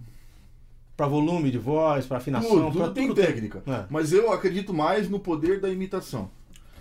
Pra 0.97 1.09
volume 1.09 1.51
de 1.51 1.59
voz, 1.59 2.07
pra 2.07 2.19
afinação, 2.19 2.49
Tudo, 2.51 2.77
pra 2.79 2.85
tudo 2.87 2.95
tem 2.95 3.09
tudo 3.09 3.21
técnica. 3.21 3.63
É. 3.67 3.85
Mas 3.91 4.13
eu 4.13 4.33
acredito 4.33 4.73
mais 4.73 5.09
no 5.09 5.19
poder 5.19 5.61
da 5.61 5.69
imitação. 5.69 6.31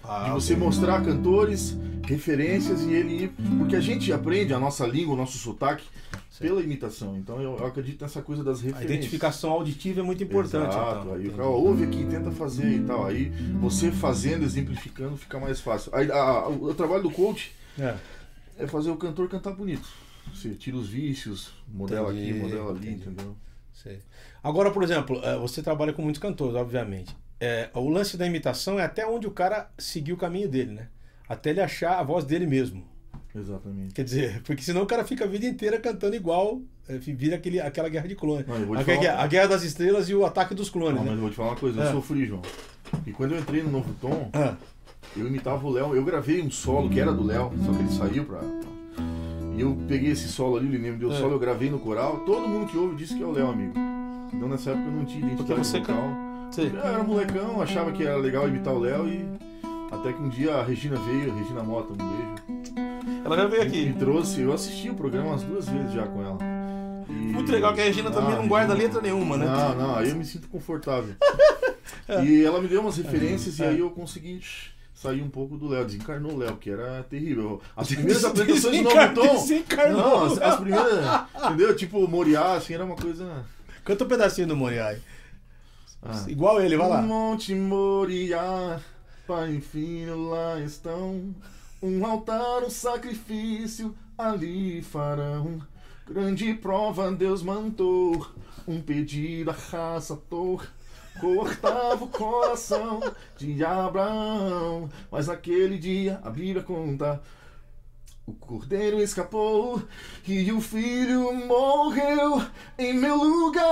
Ah, 0.03 0.25
de 0.25 0.31
você 0.31 0.55
mostrar 0.55 1.01
cantores, 1.03 1.77
referências 2.05 2.81
e 2.81 2.91
ele 2.93 3.23
ir. 3.25 3.29
Porque 3.57 3.75
a 3.75 3.79
gente 3.79 4.11
aprende 4.11 4.53
a 4.53 4.59
nossa 4.59 4.85
língua, 4.85 5.13
o 5.13 5.17
nosso 5.17 5.37
sotaque 5.37 5.85
pela 6.39 6.61
imitação. 6.61 7.15
Então 7.17 7.41
eu, 7.41 7.57
eu 7.57 7.65
acredito 7.65 8.01
nessa 8.01 8.21
coisa 8.21 8.43
das 8.43 8.59
A 8.59 8.63
referências. 8.63 8.91
identificação 8.91 9.51
auditiva 9.51 10.01
é 10.01 10.03
muito 10.03 10.23
importante. 10.23 10.69
Exato. 10.71 10.99
então. 11.01 11.13
Aí 11.13 11.27
o 11.27 11.31
cara 11.31 11.47
ouve 11.47 11.83
aqui, 11.85 12.05
tenta 12.05 12.31
fazer 12.31 12.69
e 12.69 12.81
tal. 12.83 13.05
Aí 13.05 13.29
você 13.61 13.91
fazendo, 13.91 14.43
exemplificando, 14.43 15.15
fica 15.15 15.39
mais 15.39 15.61
fácil. 15.61 15.95
Aí, 15.95 16.11
a- 16.11 16.15
a- 16.15 16.49
o, 16.49 16.73
trabalho 16.73 17.03
do 17.03 17.11
coach 17.11 17.51
É. 17.79 17.95
é 18.59 18.67
fazer 18.67 18.89
o 18.91 18.97
cantor 18.97 19.29
cantar 19.29 19.51
bonito. 19.53 19.87
Você 20.33 20.49
tira 20.55 20.75
os 20.77 20.89
vícios, 20.89 21.51
modela 21.67 22.11
Entendi, 22.13 22.31
aqui, 22.31 22.39
modela 22.39 22.69
ali, 22.71 22.79
entendi. 22.89 23.09
entendeu? 23.09 23.35
Sei. 23.71 23.99
Agora, 24.43 24.71
por 24.71 24.83
exemplo, 24.83 25.19
eh, 25.23 25.37
você 25.37 25.61
trabalha 25.61 25.91
com 25.93 26.01
muitos 26.01 26.21
cantores, 26.21 26.55
obviamente. 26.55 27.15
É, 27.45 27.69
o 27.73 27.89
lance 27.89 28.15
da 28.15 28.25
imitação 28.25 28.79
é 28.79 28.84
até 28.84 29.06
onde 29.06 29.27
o 29.27 29.32
cara 29.32 29.69
seguiu 29.77 30.15
o 30.15 30.17
caminho 30.17 30.47
dele, 30.47 30.71
né? 30.71 30.88
Até 31.27 31.49
ele 31.49 31.60
achar 31.60 31.99
a 31.99 32.03
voz 32.03 32.23
dele 32.23 32.45
mesmo. 32.47 32.86
Exatamente. 33.36 33.93
Quer 33.93 34.03
dizer, 34.06 34.41
porque 34.47 34.62
senão 34.62 34.84
o 34.84 34.86
cara 34.86 35.03
fica 35.03 35.25
a 35.25 35.27
vida 35.27 35.45
inteira 35.45 35.77
cantando 35.79 36.15
igual, 36.15 36.62
eh, 36.88 36.97
vira 36.97 37.36
aquele, 37.36 37.60
aquela 37.60 37.89
guerra 37.89 38.08
de 38.08 38.15
clones. 38.15 38.45
Não, 38.47 38.56
A, 38.56 38.84
guerra- 38.84 39.01
falar- 39.01 39.23
a 39.23 39.27
guerra 39.27 39.47
das 39.47 39.63
estrelas 39.63 40.08
e 40.08 40.15
o 40.15 40.25
ataque 40.25 40.53
dos 40.53 40.69
clones, 40.69 40.95
Não, 40.95 41.01
mas 41.03 41.10
né? 41.12 41.17
eu 41.17 41.21
vou 41.21 41.29
te 41.29 41.36
falar 41.36 41.49
uma 41.49 41.56
coisa, 41.58 41.82
eu 41.82 41.88
É. 41.88 41.91
sofri, 41.91 42.25
João. 42.25 42.41
E 43.06 43.12
quando 43.12 43.34
eu 43.34 43.39
entrei 43.39 43.62
no 43.63 43.71
Novo 43.71 43.93
Tom, 43.99 44.29
Ah, 44.34 44.56
eu 45.17 45.27
imitava 45.27 45.67
o 45.67 45.69
Léo. 45.71 45.93
Eu 45.95 46.06
gravei 46.06 46.41
um 46.41 46.49
solo 46.51 46.89
que 46.89 46.99
era 46.99 47.12
do 47.12 47.25
Léo, 47.25 47.51
só 47.65 47.71
que 47.73 47.79
ele 47.79 47.89
saiu 47.91 48.23
pra. 48.25 48.39
E 49.58 49.62
eu 49.62 49.77
peguei 49.88 50.12
esse 50.12 50.27
solo 50.29 50.56
ali, 50.58 50.67
o 50.67 50.79
me 50.79 50.91
deu 50.93 51.10
o 51.10 51.13
É. 51.13 51.17
solo, 51.17 51.34
eu 51.34 51.39
gravei 51.39 51.69
no 51.69 51.79
coral. 51.79 52.19
Todo 52.25 52.47
mundo 52.47 52.67
que 52.71 52.77
ouve 52.77 52.95
disse 52.95 53.15
que 53.17 53.21
é 53.23 53.25
o 53.25 53.32
Léo, 53.32 53.47
amigo. 53.49 53.73
Então 54.34 54.47
nessa 54.47 54.71
época 54.71 54.86
eu 54.88 54.91
não 54.93 55.06
tinha 55.06 55.19
identidade 55.19 55.45
Porque 55.47 55.63
você 55.63 55.79
vocal. 55.79 56.32
Sei. 56.53 56.71
Eu 56.73 56.79
era 56.79 57.03
molecão, 57.03 57.61
achava 57.61 57.91
que 57.91 58.03
era 58.03 58.15
legal 58.17 58.47
imitar 58.47 58.73
o 58.73 58.79
Léo 58.79 59.07
e. 59.07 59.25
Até 59.91 60.11
que 60.11 60.21
um 60.21 60.29
dia 60.29 60.55
a 60.55 60.63
Regina 60.63 60.95
veio, 60.97 61.31
a 61.31 61.35
Regina 61.35 61.61
Mota, 61.63 61.93
um 61.93 61.95
beijo. 61.95 62.73
Ela 63.23 63.37
já 63.37 63.45
veio 63.45 63.61
Me 63.61 63.67
aqui. 63.67 63.93
trouxe, 63.99 64.41
eu 64.41 64.51
assisti 64.51 64.89
o 64.89 64.95
programa 64.95 65.29
umas 65.29 65.43
duas 65.43 65.69
vezes 65.69 65.93
já 65.93 66.03
com 66.07 66.21
ela. 66.21 66.37
E- 67.07 67.11
Muito 67.13 67.51
legal 67.51 67.73
que 67.75 67.81
a 67.81 67.83
Regina 67.83 68.09
também 68.09 68.33
Ah, 68.33 68.37
não 68.37 68.47
guarda 68.47 68.73
letra 68.73 68.99
nenhuma, 69.01 69.37
né? 69.37 69.45
Não, 69.45 69.75
não, 69.75 69.95
aí 69.95 70.09
eu 70.09 70.15
me 70.15 70.25
sinto 70.25 70.47
confortável. 70.47 71.13
e 72.25 72.43
ela 72.43 72.59
me 72.59 72.67
deu 72.67 72.81
umas 72.81 72.97
referências 72.97 73.59
e 73.59 73.63
É. 73.63 73.67
aí 73.69 73.79
eu 73.79 73.89
consegui 73.91 74.41
sair 74.95 75.21
um 75.21 75.29
pouco 75.29 75.57
do 75.57 75.67
Léo, 75.67 75.85
desencarnou 75.85 76.33
o 76.33 76.37
Léo, 76.37 76.55
que 76.57 76.69
era 76.71 77.03
terrível. 77.09 77.61
As 77.75 77.87
primeiras 77.93 78.25
apresentações 78.25 78.75
de 78.77 78.81
Novo 78.81 79.13
Tom. 79.13 79.33
desencarnou 79.35 80.01
Não, 80.01 80.25
as, 80.25 80.41
as 80.41 80.55
primeiras, 80.59 81.21
entendeu? 81.45 81.75
Tipo, 81.75 82.07
Moriá, 82.07 82.53
assim, 82.55 82.73
era 82.73 82.83
uma 82.83 82.95
coisa. 82.95 83.45
Canta 83.85 84.03
um 84.05 84.07
pedacinho 84.07 84.47
do 84.47 84.55
Moriá. 84.55 84.95
Ah. 86.05 86.25
Igual 86.27 86.61
ele, 86.61 86.75
vai 86.75 86.89
lá. 86.89 87.01
Monte 87.01 87.55
Moriá, 87.55 88.79
Pai 89.25 89.53
e 89.53 89.61
Filho 89.61 90.29
lá 90.29 90.59
estão. 90.59 91.33
Um 91.81 92.05
altar, 92.05 92.63
um 92.63 92.69
sacrifício 92.69 93.95
ali 94.17 94.81
farão. 94.81 95.61
Grande 96.07 96.53
prova 96.53 97.11
Deus 97.11 97.41
mandou. 97.41 98.27
Um 98.67 98.81
pedido 98.81 99.51
a 99.51 99.53
raça 99.53 100.15
tor. 100.29 100.67
Cortava 101.19 102.03
o 102.03 102.07
coração 102.07 102.99
de 103.37 103.63
Abraão. 103.63 104.89
Mas 105.11 105.27
naquele 105.27 105.77
dia 105.77 106.19
a 106.23 106.29
Bíblia 106.29 106.63
conta. 106.63 107.21
O 108.25 108.31
cordeiro 108.33 109.01
escapou 109.01 109.83
e 110.25 110.49
o 110.51 110.62
filho 110.62 111.33
morreu 111.33 112.41
em 112.79 112.93
meu 112.93 113.17
lugar. 113.17 113.63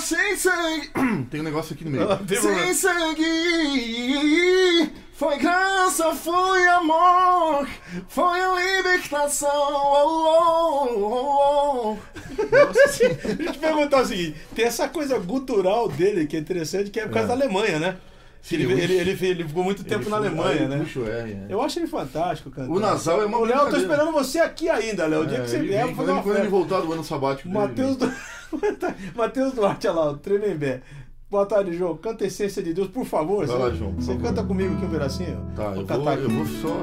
Sem 0.00 0.36
sangue. 0.36 0.90
Tem 1.30 1.40
um 1.40 1.44
negócio 1.44 1.74
aqui 1.74 1.82
no 1.84 1.90
meio. 1.90 2.10
Ah, 2.10 2.16
problema. 2.16 2.42
Sem 2.62 2.74
sangue. 2.74 3.24
Foi 5.14 5.38
graça, 5.38 6.12
foi 6.14 6.66
amor, 6.68 7.66
foi 8.08 8.40
a 8.40 8.54
libertação. 8.76 9.48
Oh, 9.48 10.88
oh, 10.90 10.98
oh, 10.98 11.96
oh. 11.96 11.96
Assim. 12.84 13.04
Eu 13.38 13.52
te 13.52 13.58
perguntar 13.58 14.02
o 14.02 14.06
seguinte: 14.06 14.36
tem 14.54 14.64
essa 14.66 14.88
coisa 14.88 15.16
gutural 15.18 15.88
dele 15.88 16.26
que 16.26 16.36
é 16.36 16.40
interessante, 16.40 16.90
que 16.90 16.98
é 17.00 17.04
por 17.06 17.14
causa 17.14 17.32
É. 17.32 17.36
da 17.36 17.44
Alemanha, 17.44 17.78
né? 17.78 17.96
Ele, 18.52 18.64
ele, 18.72 18.94
ele, 18.94 19.26
ele 19.26 19.44
ficou 19.44 19.64
muito 19.64 19.82
tempo 19.84 20.08
na 20.10 20.16
Alemanha, 20.16 20.68
né? 20.68 20.78
Puxa 20.78 21.00
o 21.00 21.08
R, 21.08 21.32
é. 21.32 21.46
Eu 21.48 21.62
acho 21.62 21.78
ele 21.78 21.86
fantástico, 21.86 22.50
cara. 22.50 22.70
O 22.70 22.78
nasal 22.78 23.22
é 23.22 23.26
uma 23.26 23.38
Ô, 23.38 23.44
Léo, 23.44 23.60
eu 23.60 23.70
tô 23.70 23.76
esperando 23.76 24.12
você 24.12 24.38
aqui 24.38 24.68
ainda, 24.68 25.06
Léo. 25.06 25.22
O 25.22 25.26
dia 25.26 25.38
É, 25.38 25.40
que 25.40 25.48
você 25.50 25.56
ele 25.56 25.68
vier, 25.68 25.86
vou 25.86 25.94
fazer 25.94 26.10
uma 26.10 26.22
quando 26.22 26.36
ele 26.38 26.48
voltar 26.48 26.80
do 26.80 26.92
ano 26.92 27.02
sabático 27.04 27.48
Matheus 27.48 27.96
vem. 27.96 28.08
Du... 28.08 28.14
Matheus 29.16 29.52
Duarte, 29.54 29.88
olha 29.88 29.96
lá, 29.98 30.10
o 30.10 30.16
Tremembé. 30.18 30.82
Boa 31.30 31.46
tarde, 31.46 31.72
João. 31.76 31.96
Canta 31.96 32.24
Essência 32.26 32.62
de 32.62 32.72
Deus, 32.74 32.88
por 32.88 33.04
favor. 33.04 33.46
Vai 33.46 33.58
lá, 33.58 33.70
João, 33.70 33.92
Você 33.94 34.12
favor. 34.12 34.22
canta 34.28 34.44
comigo 34.44 34.74
aqui 34.76 34.84
um 34.84 34.90
pedacinho? 34.90 35.44
Tá, 35.56 35.64
eu 35.64 35.74
vou, 35.76 35.84
cantar 35.86 36.12
aqui. 36.12 36.22
eu 36.24 36.30
vou 36.30 36.46
só 36.46 36.76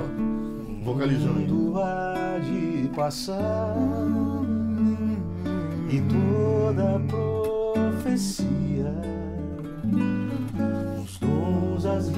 vocalizando 0.84 1.40
mundo 1.40 1.80
há 1.80 2.40
de 2.40 2.90
passar 2.96 3.76
e 5.90 6.02
toda 6.02 7.00
profecia, 7.08 8.92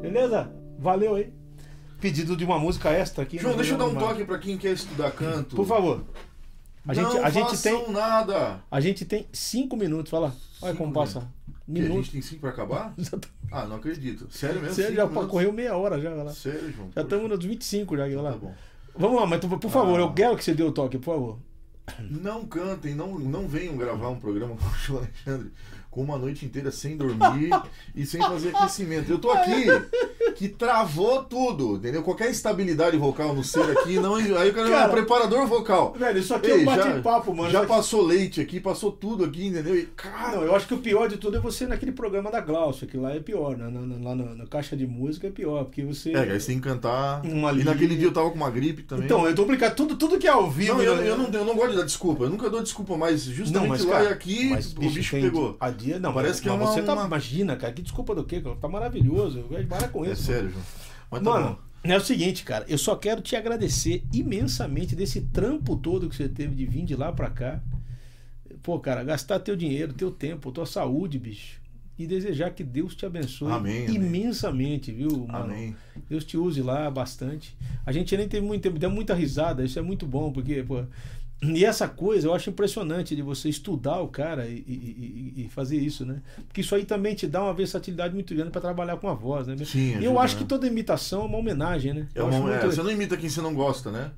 Beleza? 0.02 0.50
Valeu 0.78 1.14
aí. 1.16 1.32
Pedido 2.00 2.36
de 2.36 2.44
uma 2.44 2.58
música 2.58 2.90
extra 2.90 3.22
aqui. 3.22 3.38
João, 3.38 3.52
no 3.52 3.58
deixa 3.58 3.74
eu 3.74 3.78
dar 3.78 3.86
um 3.86 3.94
toque 3.94 4.24
pra 4.24 4.38
quem 4.38 4.56
quer 4.56 4.72
estudar 4.72 5.10
canto. 5.12 5.54
Por 5.54 5.66
favor. 5.66 6.02
A 6.88 6.94
gente, 6.94 7.12
não 7.14 7.24
a 7.24 7.28
gente 7.30 7.62
tem. 7.62 7.90
nada. 7.92 8.60
A 8.70 8.80
gente 8.80 9.04
tem 9.04 9.26
cinco 9.32 9.76
minutos. 9.76 10.10
Olha 10.14 10.26
lá. 10.28 10.32
Olha 10.62 10.72
Cinco 10.72 10.78
como 10.84 10.92
passa. 10.94 11.20
Que 11.20 11.26
a 11.26 11.82
gente 11.82 11.88
Minutos. 11.90 12.08
tem 12.10 12.22
cinco 12.22 12.40
pra 12.40 12.50
acabar? 12.50 12.94
Ah, 13.52 13.64
não 13.66 13.76
acredito. 13.76 14.28
Sério 14.30 14.60
mesmo? 14.60 14.76
Cinco 14.76 14.92
já 14.94 15.06
minutos? 15.08 15.28
correu 15.28 15.52
meia 15.52 15.76
hora 15.76 16.00
já, 16.00 16.10
lá. 16.14 16.30
Sério, 16.30 16.70
João? 16.72 16.88
Já 16.94 17.02
estamos 17.02 17.28
nos 17.28 17.44
25 17.44 17.96
já, 17.96 18.04
olha 18.04 18.20
lá. 18.20 18.30
Tá 18.30 18.38
bom. 18.38 18.54
Vamos 18.96 19.20
lá, 19.20 19.26
mas 19.26 19.40
tu- 19.40 19.48
por 19.48 19.68
favor, 19.72 19.98
Ah. 19.98 20.02
eu 20.02 20.12
quero 20.12 20.36
que 20.36 20.44
você 20.44 20.54
dê 20.54 20.62
o 20.62 20.70
toque, 20.70 20.98
por 20.98 21.06
favor. 21.06 21.38
Não 21.98 22.46
cantem, 22.46 22.94
não, 22.94 23.18
não 23.18 23.48
venham 23.48 23.76
gravar 23.76 24.08
um 24.08 24.20
programa 24.20 24.56
com 24.56 24.66
o 24.66 24.74
João 24.74 25.00
Alexandre 25.00 25.52
com 25.90 26.02
uma 26.02 26.16
noite 26.16 26.44
inteira 26.46 26.70
sem 26.70 26.96
dormir 26.96 27.50
e 27.94 28.06
sem 28.06 28.20
fazer 28.20 28.54
aquecimento. 28.54 29.10
Eu 29.10 29.18
tô 29.18 29.30
aqui 29.30 29.66
que 30.36 30.48
travou 30.48 31.24
tudo, 31.24 31.76
entendeu? 31.76 32.02
Qualquer 32.02 32.30
estabilidade 32.30 32.96
vocal 32.96 33.34
no 33.34 33.42
ser 33.42 33.76
aqui, 33.76 33.98
não, 33.98 34.14
aí 34.14 34.52
quero 34.52 34.68
Cara, 34.70 34.88
um 34.88 34.94
preparador 34.94 35.46
vocal. 35.46 35.92
Velho, 35.98 36.18
isso 36.18 36.34
aqui 36.34 36.50
é 36.50 36.54
Ei, 36.58 36.62
um 36.62 36.64
já- 36.64 36.76
bate-papo, 36.76 37.34
mano. 37.34 37.50
Já 37.50 37.66
passou 37.66 38.02
leite 38.02 38.40
aqui, 38.40 38.60
passou 38.60 38.92
tudo 38.92 39.24
aqui, 39.24 39.46
entendeu? 39.48 39.76
E, 39.76 39.86
cara, 39.86 40.36
Não, 40.36 40.42
eu 40.44 40.54
acho 40.54 40.66
que 40.68 40.74
o 40.74 40.78
pior 40.78 41.08
de 41.08 41.16
tudo 41.16 41.36
é 41.36 41.40
você 41.40 41.66
naquele 41.66 41.92
programa 41.92 42.30
da 42.30 42.40
Glaucia, 42.40 42.86
que 42.86 42.96
lá 42.96 43.12
é 43.14 43.20
pior, 43.20 43.56
né? 43.56 43.68
Na, 43.68 43.80
na- 43.80 44.08
lá 44.10 44.14
na, 44.14 44.34
na 44.36 44.46
caixa 44.46 44.76
de 44.76 44.86
música 44.86 45.26
é 45.26 45.30
pior, 45.30 45.64
porque 45.64 45.82
você. 45.82 46.12
É, 46.12 46.20
aí 46.20 46.40
você 46.40 46.48
tem 46.48 46.56
que 46.60 46.68
cantar. 46.68 47.20
Uma 47.24 47.52
E 47.52 47.64
naquele 47.64 47.96
dia 47.96 48.06
eu 48.06 48.12
tava 48.12 48.30
com 48.30 48.36
uma 48.36 48.50
gripe 48.50 48.82
também. 48.84 49.06
Então, 49.06 49.26
eu 49.26 49.34
tô 49.34 49.42
complicado. 49.42 49.74
Tudo, 49.74 49.96
tudo 49.96 50.18
que 50.18 50.26
é 50.26 50.30
ao 50.30 50.48
vivo. 50.50 50.74
não, 50.74 50.82
eu, 50.82 50.96
né? 50.96 51.08
eu 51.08 51.18
não, 51.18 51.28
eu 51.30 51.44
não 51.44 51.54
gosto 51.56 51.72
de 51.72 51.76
dar 51.78 51.84
desculpa. 51.84 52.24
Eu 52.24 52.30
nunca 52.30 52.48
dou 52.48 52.62
desculpa, 52.62 52.96
mas 52.96 53.22
justamente 53.24 53.62
Não, 53.62 53.68
mas, 53.68 53.84
lá 53.84 53.92
cara, 53.98 54.04
e 54.04 54.12
aqui 54.12 54.52
o 54.52 54.80
bicho, 54.80 54.94
bicho 54.94 55.16
pegou. 55.16 55.56
A 55.58 55.70
dia, 55.80 55.98
não, 55.98 56.12
Parece 56.12 56.40
que 56.42 56.48
é 56.48 56.52
uma- 56.52 56.66
você 56.66 56.82
tá. 56.82 56.92
uma- 56.94 57.06
Imagina, 57.06 57.56
cara, 57.56 57.72
que 57.72 57.82
desculpa 57.82 58.14
do 58.14 58.24
quê? 58.24 58.42
Tá 58.60 58.68
maravilhoso. 58.68 59.44
Para 59.68 59.88
com 59.88 60.04
É 60.04 60.12
isso. 60.12 60.24
sério, 60.24 60.50
João. 60.50 60.62
Mas 61.10 61.22
tá 61.22 61.30
Mano, 61.30 61.46
bom. 61.82 61.90
é 61.92 61.96
o 61.96 62.00
seguinte, 62.00 62.44
cara, 62.44 62.64
eu 62.68 62.78
só 62.78 62.94
quero 62.96 63.20
te 63.20 63.34
agradecer 63.36 64.04
imensamente 64.12 64.94
desse 64.94 65.20
trampo 65.22 65.76
todo 65.76 66.08
que 66.08 66.14
você 66.16 66.28
teve 66.28 66.54
de 66.54 66.64
vir 66.66 66.84
de 66.84 66.94
lá 66.94 67.12
pra 67.12 67.30
cá. 67.30 67.60
Pô, 68.62 68.78
cara, 68.78 69.02
gastar 69.02 69.38
teu 69.40 69.56
dinheiro, 69.56 69.92
teu 69.92 70.10
tempo, 70.10 70.52
tua 70.52 70.66
saúde, 70.66 71.18
bicho. 71.18 71.58
E 71.98 72.06
desejar 72.06 72.50
que 72.50 72.64
Deus 72.64 72.94
te 72.94 73.04
abençoe 73.04 73.52
Amém, 73.52 73.84
amém. 73.86 73.94
imensamente, 73.96 74.90
viu, 74.90 75.26
mano? 75.26 75.44
Amém. 75.44 75.76
Deus 76.08 76.24
te 76.24 76.36
use 76.36 76.62
lá 76.62 76.90
bastante. 76.90 77.54
A 77.84 77.92
gente 77.92 78.16
nem 78.16 78.26
teve 78.28 78.44
muito 78.46 78.62
tempo, 78.62 78.78
deu 78.78 78.90
muita 78.90 79.14
risada, 79.14 79.62
isso 79.64 79.78
é 79.78 79.82
muito 79.82 80.06
bom, 80.06 80.32
porque, 80.32 80.62
pô. 80.62 80.84
E 81.42 81.64
essa 81.64 81.88
coisa 81.88 82.28
eu 82.28 82.34
acho 82.34 82.50
impressionante 82.50 83.16
de 83.16 83.22
você 83.22 83.48
estudar 83.48 83.98
o 84.00 84.08
cara 84.08 84.46
e, 84.46 84.56
e- 84.66 85.32
e- 85.44 85.48
fazer 85.48 85.76
isso, 85.78 86.04
né? 86.04 86.20
Porque 86.46 86.60
isso 86.60 86.74
aí 86.74 86.84
também 86.84 87.14
te 87.14 87.26
dá 87.26 87.42
uma 87.42 87.54
versatilidade 87.54 88.12
muito 88.12 88.34
grande 88.34 88.50
para 88.50 88.60
trabalhar 88.60 88.96
com 88.98 89.08
a 89.08 89.14
voz, 89.14 89.46
né? 89.46 89.56
Sim, 89.64 89.92
E 89.92 90.04
eu 90.04 90.10
ajuda, 90.10 90.20
acho 90.20 90.34
né? 90.36 90.42
que 90.42 90.46
toda 90.48 90.66
imitação 90.66 91.22
é 91.22 91.24
uma 91.24 91.38
homenagem, 91.38 91.94
né? 91.94 92.06
É 92.14 92.20
Eu 92.20 92.26
uma- 92.26 92.34
é, 92.36 92.40
muito- 92.40 92.66
Você 92.66 92.82
não 92.82 92.90
imita 92.90 93.16
quem 93.16 93.30
você 93.30 93.40
não 93.40 93.54
gosta, 93.54 93.90
né? 93.90 94.10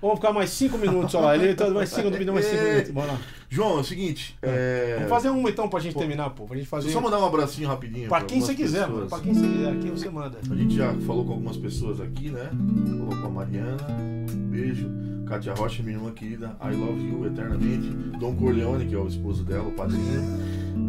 Vamos 0.00 0.16
ficar 0.16 0.32
mais 0.32 0.48
cinco 0.50 0.78
minutos, 0.78 1.12
olha 1.16 1.24
lá. 1.26 1.36
Ele 1.36 1.54
tá 1.54 1.68
mais 1.70 1.88
cinco 1.90 2.08
minutos, 2.10 2.32
mais 2.32 2.46
cinco 2.46 2.62
minutos. 2.62 2.90
Bora 2.92 3.12
lá. 3.12 3.20
João, 3.50 3.78
é 3.78 3.80
o 3.80 3.84
seguinte. 3.84 4.38
é, 4.40 4.94
Vamos 4.94 5.10
fazer 5.10 5.28
uma 5.28 5.50
então 5.50 5.68
pra 5.68 5.80
gente 5.80 5.94
Pô, 5.94 5.98
terminar, 5.98 6.30
pô. 6.30 6.44
Pra 6.46 6.56
gente 6.56 6.68
fazer. 6.68 6.90
Só 6.92 7.00
mandar 7.00 7.18
um 7.18 7.26
abracinho 7.26 7.68
rapidinho. 7.68 8.08
Pra 8.08 8.20
quem 8.22 8.38
algumas 8.38 8.46
você 8.46 8.54
quiser, 8.54 8.86
pessoas. 8.86 8.96
mano. 8.96 9.08
Pra 9.10 9.18
quem 9.20 9.34
você 9.34 9.46
quiser, 9.48 9.70
aqui 9.72 9.90
você 9.90 10.08
manda. 10.08 10.38
A 10.50 10.54
gente 10.54 10.76
já 10.76 10.94
falou 11.04 11.24
com 11.26 11.32
algumas 11.32 11.56
pessoas 11.56 12.00
aqui, 12.00 12.30
né? 12.30 12.48
Falou 13.00 13.20
com 13.20 13.26
a 13.26 13.30
Mariana, 13.30 13.76
beijo. 14.50 14.88
Kátia 15.28 15.52
Rocha, 15.52 15.82
minha 15.82 15.96
irmã 15.96 16.10
querida, 16.10 16.56
I 16.62 16.74
love 16.74 17.06
you 17.06 17.26
eternamente. 17.26 17.90
Dom 18.18 18.34
Corleone, 18.34 18.86
que 18.86 18.94
é 18.94 18.98
o 18.98 19.06
esposo 19.06 19.44
dela, 19.44 19.68
o 19.68 19.72
padrinho. 19.72 20.22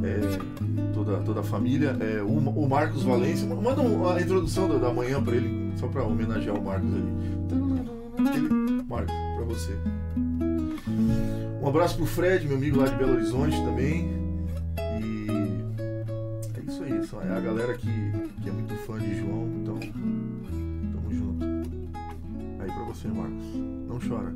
É, 0.04 0.94
toda, 0.94 1.18
toda 1.18 1.42
a 1.42 1.44
família. 1.44 1.98
É, 2.00 2.22
o, 2.22 2.28
o 2.28 2.70
Marcos 2.70 3.04
Valência. 3.04 3.46
Manda 3.48 3.82
a 4.16 4.22
introdução 4.22 4.70
da, 4.70 4.78
da 4.78 4.94
manhã 4.94 5.22
pra 5.22 5.36
ele, 5.36 5.74
só 5.76 5.88
pra 5.88 6.04
homenagear 6.04 6.56
o 6.56 6.64
Marcos 6.64 6.90
ali. 6.90 8.84
Marcos, 8.88 9.14
pra 9.36 9.46
você. 9.46 9.74
Um 11.62 11.68
abraço 11.68 11.98
pro 11.98 12.06
Fred, 12.06 12.48
meu 12.48 12.56
amigo 12.56 12.80
lá 12.80 12.88
de 12.88 12.96
Belo 12.96 13.14
Horizonte 13.14 13.58
também. 13.58 14.10
E 15.02 15.28
é 16.56 16.62
isso 16.66 17.18
aí, 17.20 17.30
é 17.30 17.34
a 17.34 17.40
galera 17.42 17.74
que, 17.74 17.92
que 18.42 18.48
é 18.48 18.52
muito 18.52 18.74
fã 18.86 18.98
de 18.98 19.20
João, 19.20 19.50
então 19.62 19.78
você, 22.94 23.08
Marcos. 23.08 23.46
Não 23.88 24.00
chora. 24.00 24.34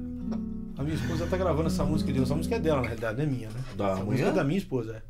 A 0.78 0.84
minha 0.84 0.96
esposa 0.96 1.28
tá 1.28 1.38
gravando 1.38 1.68
essa 1.68 1.84
música 1.84 2.12
de 2.12 2.22
Essa 2.22 2.36
música 2.36 2.56
é 2.56 2.60
dela, 2.60 2.82
na 2.82 2.88
realidade, 2.88 3.18
não 3.18 3.24
é 3.24 3.28
minha, 3.28 3.50
né? 3.50 3.60
Da 3.78 3.86
essa 3.86 3.96
manhã? 3.96 4.06
música 4.06 4.30
é 4.30 4.32
da 4.32 4.44
minha 4.44 4.58
esposa, 4.58 4.96
é. 4.98 5.02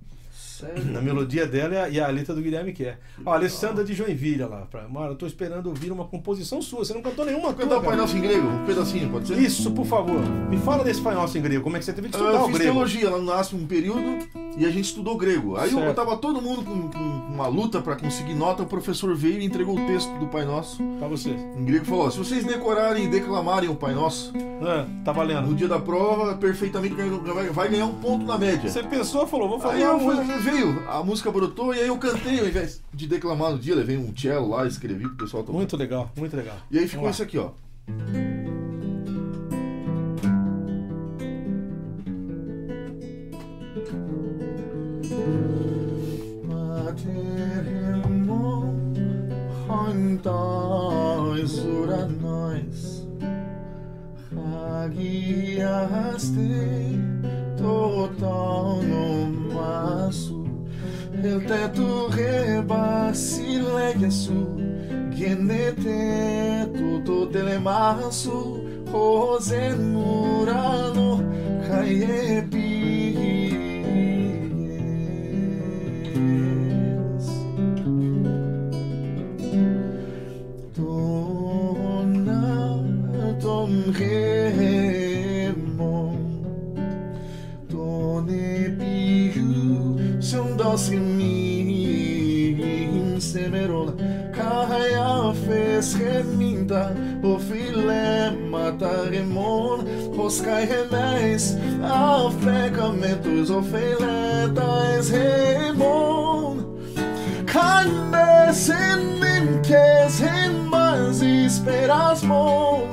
Sério? 0.59 0.97
A 0.97 1.01
melodia 1.01 1.45
dela 1.47 1.89
e 1.89 1.99
a- 1.99 2.07
letra 2.07 2.35
do 2.35 2.41
Guilherme 2.41 2.73
Kerr. 2.73 2.97
Ó, 3.25 3.33
Alessandra 3.33 3.83
de 3.83 3.93
Joinville, 3.93 4.43
lá. 4.43 4.67
Pra, 4.69 4.87
Mara, 4.87 5.11
eu 5.11 5.15
tô 5.15 5.25
esperando 5.25 5.67
ouvir 5.67 5.91
uma 5.91 6.05
composição 6.05 6.61
sua. 6.61 6.85
Você 6.85 6.93
não 6.93 7.01
cantou 7.01 7.25
nenhuma 7.25 7.45
Vou 7.47 7.53
cantar 7.55 7.77
o 7.77 7.81
Pai. 7.83 7.95
Nosso 7.95 8.15
em 8.17 8.21
grego, 8.21 8.47
um 8.47 8.65
pedacinho, 8.65 9.09
pode 9.09 9.27
ser? 9.27 9.37
Isso, 9.39 9.71
por 9.71 9.85
favor. 9.85 10.19
Me 10.49 10.57
fala 10.57 10.83
desse 10.83 11.01
Pai 11.01 11.15
Nosso 11.15 11.37
em 11.37 11.41
grego. 11.41 11.63
Como 11.63 11.75
é 11.75 11.79
que 11.79 11.85
você 11.85 11.93
teve 11.93 12.09
que 12.09 12.15
Ah, 12.15 12.19
estudar 12.19 12.37
Eu 12.37 12.43
o 12.43 12.47
fiz 12.47 12.57
grego? 12.57 12.71
teologia 12.73 13.09
lá 13.09 13.17
no 13.17 13.23
NASP 13.25 13.55
um 13.55 13.65
período 13.65 14.27
e 14.57 14.65
a 14.65 14.69
gente 14.69 14.85
estudou 14.85 15.17
grego. 15.17 15.55
Aí 15.57 15.71
eu 15.71 15.79
Certo. 15.79 15.95
tava 15.95 16.17
todo 16.17 16.41
mundo 16.41 16.63
com, 16.63 16.89
com 16.89 16.99
uma 17.33 17.47
luta 17.47 17.81
pra 17.81 17.95
conseguir 17.95 18.35
nota, 18.35 18.61
o 18.63 18.65
professor 18.67 19.15
veio 19.15 19.39
e 19.39 19.45
entregou 19.45 19.75
o 19.77 19.85
texto 19.87 20.11
do 20.19 20.27
Pai 20.27 20.45
Nosso 20.45 20.83
Pra 20.99 21.07
vocês. 21.07 21.39
em 21.57 21.65
grego 21.65 21.83
e 21.83 21.87
falou: 21.87 22.05
ó, 22.05 22.09
se 22.11 22.17
vocês 22.19 22.43
decorarem 22.45 23.05
e 23.05 23.07
declamarem 23.07 23.69
o 23.69 23.75
Pai 23.75 23.93
Nosso, 23.93 24.31
Ah, 24.61 24.85
tá 25.03 25.11
no 25.11 25.17
valendo. 25.17 25.55
dia 25.55 25.67
da 25.67 25.79
prova, 25.79 26.35
perfeitamente 26.35 26.93
vai, 26.95 27.49
vai 27.49 27.69
ganhar 27.69 27.85
um 27.85 27.95
ponto 27.95 28.25
na 28.25 28.37
média. 28.37 28.69
Você 28.69 28.83
pensou, 28.83 29.25
falou, 29.27 29.49
vou 29.49 29.59
fazer 29.59 29.77
Aí 29.77 29.83
uma 29.83 29.93
eu, 29.93 29.99
música. 29.99 30.23
Veio, 30.43 30.89
a 30.89 31.01
música 31.01 31.31
brotou 31.31 31.73
e 31.73 31.79
aí 31.79 31.87
eu 31.87 31.97
cantei 31.97 32.39
ao 32.39 32.45
invés 32.45 32.81
de 32.93 33.07
declamar 33.07 33.51
no 33.51 33.59
dia, 33.59 33.73
levei 33.73 33.97
um 33.97 34.15
cello 34.15 34.49
lá, 34.49 34.67
escrevi 34.67 35.07
pro 35.07 35.15
pessoal 35.15 35.43
tocar. 35.43 35.57
Muito 35.57 35.77
legal, 35.77 36.11
muito 36.17 36.35
legal. 36.35 36.57
E 36.69 36.77
aí 36.77 36.87
ficou 36.87 37.03
Vamos 37.03 37.15
isso 37.15 37.23
aqui, 37.23 37.37
ó. 37.37 37.51
Total 57.57 58.83
no 58.83 59.12
azul, 60.13 60.45
el 61.23 61.45
teto 61.45 62.09
reba 62.09 63.13
silegia 63.13 64.11
su, 64.11 64.57
genete 65.15 66.67
tuto 66.77 67.27
telemasu, 67.29 68.63
hozen 68.91 69.93
murano, 69.93 71.21
kayepi. 71.67 72.61
Dona, 80.75 82.43
tom 83.41 83.71
reba, 83.97 84.42
σημείν 90.77 91.73
σε 93.17 93.47
μερών 93.51 93.95
καράφες 94.31 95.97
χεμίντα 95.97 96.95
ο 97.21 97.39
ρημών 97.39 99.07
ρεμών 99.09 99.87
πως 100.15 100.41
καημένες 100.41 101.57
αφέκαμε 102.25 103.19
τους 103.23 103.49
οφελέταες 103.49 105.11
χεμών 105.11 106.67
κάνες 107.43 108.69
εν 108.69 108.99
μην 109.19 109.61
κες 109.61 110.21
εν 110.21 110.51
μαζίς 110.69 111.55
σπερασμών 111.55 112.87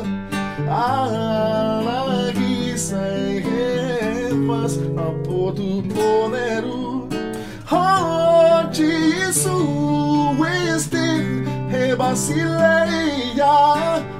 αλλαγήσα 1.78 3.02
εγέμας 3.06 4.78
από 4.94 5.52
του 5.52 5.84
πονερού. 5.88 6.79
A 7.90 8.42
la 8.42 8.62
guisa 8.64 9.50
e 10.94 11.70
repas 11.70 12.30
A 13.40 14.19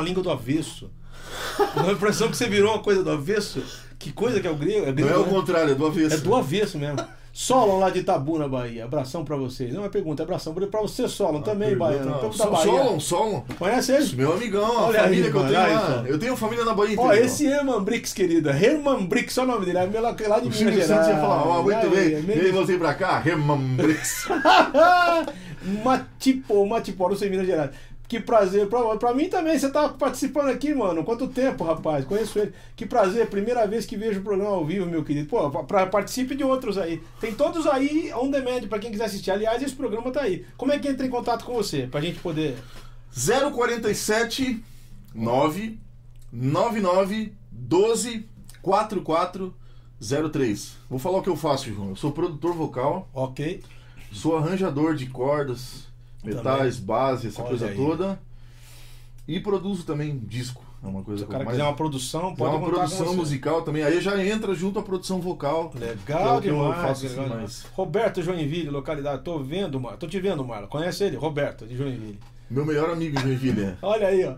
uma 0.00 0.06
língua 0.08 0.22
do 0.22 0.30
avesso. 0.30 0.90
Não 1.76 1.86
é 1.86 1.90
a 1.90 1.92
impressão 1.92 2.28
que 2.30 2.36
você 2.36 2.48
virou 2.48 2.72
uma 2.72 2.82
coisa 2.82 3.02
do 3.04 3.10
avesso? 3.10 3.62
Que 3.98 4.10
coisa 4.12 4.40
que 4.40 4.46
é 4.46 4.50
o 4.50 4.56
grego? 4.56 4.84
É, 4.84 4.86
Não 4.86 4.94
grego, 4.94 5.10
é 5.10 5.16
o 5.18 5.26
né? 5.26 5.30
contrário, 5.32 5.72
é 5.72 5.74
do 5.74 5.86
avesso. 5.86 6.14
É 6.14 6.18
do 6.18 6.34
avesso 6.34 6.78
mesmo. 6.78 6.98
Solon 7.32 7.78
lá 7.78 7.90
de 7.90 8.00
Itabu, 8.00 8.38
na 8.38 8.48
Bahia. 8.48 8.84
Abração 8.84 9.24
pra 9.24 9.36
vocês. 9.36 9.72
Não 9.72 9.82
é 9.82 9.84
uma 9.84 9.88
pergunta, 9.90 10.20
é 10.20 10.24
abração 10.24 10.52
pra 10.52 10.66
você, 10.80 11.06
Solon, 11.06 11.40
também, 11.42 11.76
baiano. 11.76 12.14
Povo 12.18 12.36
da 12.36 12.44
Sol- 12.44 12.50
Bahia. 12.50 12.64
Solon, 12.64 13.00
Solon. 13.00 13.42
Conhece 13.56 13.92
ele? 13.92 14.16
Meu 14.16 14.32
amigão, 14.32 14.66
a 14.78 14.86
Olha 14.86 14.98
aí, 15.02 15.04
família 15.04 15.30
que 15.30 15.36
eu 15.36 15.46
tenho 15.46 15.60
aí, 15.60 15.74
lá. 15.74 15.80
só. 15.86 16.06
Eu 16.06 16.18
tenho 16.18 16.36
família 16.36 16.64
na 16.64 16.74
Bahia 16.74 16.96
Ó, 16.98 17.12
esse 17.12 17.46
Herman 17.46 17.80
Brix, 17.84 18.12
querida. 18.12 18.50
Herman 18.50 19.06
Brix, 19.06 19.38
olha 19.38 19.48
o 19.48 19.52
nome 19.52 19.66
dele. 19.66 19.78
É 19.78 19.86
meu 19.86 20.02
lá 20.02 20.10
de 20.12 20.26
Minas 20.26 20.58
Gerais. 20.58 20.86
Santos 20.86 21.06
ia 21.08 21.14
falar, 21.20 21.46
ó, 21.46 21.62
muito 21.62 21.76
Aí, 21.78 21.88
bem. 21.88 22.34
é 22.34 22.36
E 22.36 22.46
aí, 22.46 22.50
voltei 22.52 22.76
pra 22.78 22.94
cá, 22.94 23.22
Herman 23.24 23.76
Brix. 23.76 24.26
Matipó, 25.84 26.64
Matipó, 26.66 27.08
não 27.08 27.16
sei 27.16 27.30
Minas 27.30 27.46
Gerais. 27.46 27.70
Que 28.10 28.18
prazer, 28.18 28.66
pra, 28.68 28.96
pra 28.96 29.14
mim 29.14 29.28
também, 29.28 29.56
você 29.56 29.70
tá 29.70 29.88
participando 29.88 30.48
aqui, 30.48 30.74
mano. 30.74 31.04
Quanto 31.04 31.28
tempo, 31.28 31.62
rapaz? 31.62 32.04
Conheço 32.04 32.40
ele. 32.40 32.52
Que 32.74 32.84
prazer, 32.84 33.30
primeira 33.30 33.64
vez 33.68 33.86
que 33.86 33.96
vejo 33.96 34.18
o 34.18 34.24
programa 34.24 34.50
ao 34.50 34.66
vivo, 34.66 34.84
meu 34.84 35.04
querido. 35.04 35.28
Pô, 35.28 35.48
pra, 35.62 35.86
participe 35.86 36.34
de 36.34 36.42
outros 36.42 36.76
aí. 36.76 37.00
Tem 37.20 37.32
todos 37.32 37.68
aí 37.68 38.12
on 38.12 38.28
demand 38.28 38.66
pra 38.68 38.80
quem 38.80 38.90
quiser 38.90 39.04
assistir. 39.04 39.30
Aliás, 39.30 39.62
esse 39.62 39.76
programa 39.76 40.10
tá 40.10 40.22
aí. 40.22 40.44
Como 40.56 40.72
é 40.72 40.78
que 40.80 40.88
entra 40.88 41.06
em 41.06 41.08
contato 41.08 41.44
com 41.44 41.54
você? 41.54 41.86
Pra 41.86 42.00
gente 42.00 42.18
poder. 42.18 42.56
047 43.14 44.60
9 45.14 45.78
99 46.32 47.32
12 47.52 48.28
44 48.60 49.54
03. 50.32 50.76
Vou 50.88 50.98
falar 50.98 51.18
o 51.18 51.22
que 51.22 51.28
eu 51.28 51.36
faço, 51.36 51.72
João. 51.72 51.90
Eu 51.90 51.96
sou 51.96 52.10
produtor 52.10 52.54
vocal, 52.54 53.08
Ok. 53.14 53.62
sou 54.12 54.36
arranjador 54.36 54.96
de 54.96 55.06
cordas, 55.06 55.84
metais, 56.24 56.78
base, 56.78 57.28
essa 57.28 57.40
Olha 57.40 57.48
coisa 57.50 57.66
aí. 57.66 57.76
toda. 57.76 58.20
E 59.28 59.38
produzo 59.40 59.84
também 59.84 60.18
disco. 60.18 60.64
É 60.82 60.86
uma 60.86 61.02
coisa 61.02 61.18
Se 61.20 61.24
o 61.24 61.28
cara 61.28 61.44
mais- 61.44 61.56
quiser 61.56 61.68
uma 61.68 61.76
produção, 61.76 62.30
É 62.30 62.34
pode 62.36 62.56
uma 62.56 62.60
contar 62.60 62.70
com 62.82 62.88
produção 62.88 63.14
musical 63.14 63.62
também. 63.62 63.82
Aí 63.82 64.00
já 64.00 64.24
entra 64.24 64.54
junto 64.54 64.78
a 64.78 64.82
produção 64.82 65.20
vocal. 65.20 65.70
Legal 65.78 66.40
Que 66.40 66.48
é 66.48 66.50
que 66.50 66.56
eu 66.56 66.62
demais, 66.62 66.80
faço 66.82 67.02
legal 67.06 67.18
assim, 67.24 67.30
demais. 67.30 67.42
mas- 67.64 67.72
Roberto 67.74 68.22
Joinville, 68.22 68.70
localidade. 68.70 69.22
Tô 69.22 69.38
vendo, 69.40 69.78
Marlon. 69.78 69.98
Tô 69.98 70.06
te 70.06 70.18
vendo, 70.18 70.42
Marlon. 70.44 70.68
Conhece 70.68 71.04
ele? 71.04 71.16
Roberto, 71.16 71.66
de 71.66 71.76
Joinville. 71.76 72.18
Meu 72.50 72.64
melhor 72.64 72.88
amigo 72.90 73.18
em 73.18 73.22
Joinville. 73.22 73.62
é. 73.62 73.76
Olha 73.82 74.08
aí, 74.08 74.24
ó. 74.24 74.36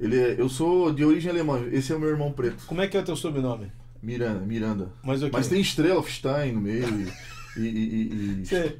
Ele 0.00 0.18
é, 0.18 0.40
eu 0.40 0.48
sou 0.48 0.90
de 0.92 1.04
origem 1.04 1.30
alemã. 1.30 1.60
Esse 1.70 1.92
é 1.92 1.96
o 1.96 2.00
meu 2.00 2.08
irmão 2.08 2.32
preto. 2.32 2.64
Como 2.66 2.80
é 2.80 2.88
que 2.88 2.96
é 2.96 3.00
o 3.00 3.04
teu 3.04 3.14
sobrenome? 3.14 3.70
Miranda. 4.02 4.40
Miranda. 4.40 4.88
Mas? 5.02 5.20
Mas 5.30 5.48
tem 5.48 5.60
estrela 5.60 6.02
Stein 6.02 6.52
no 6.52 6.60
meio. 6.62 7.12
E, 7.56 7.60
e, 7.60 7.62
e- 7.62 8.40
e- 8.42 8.46
Você... 8.46 8.76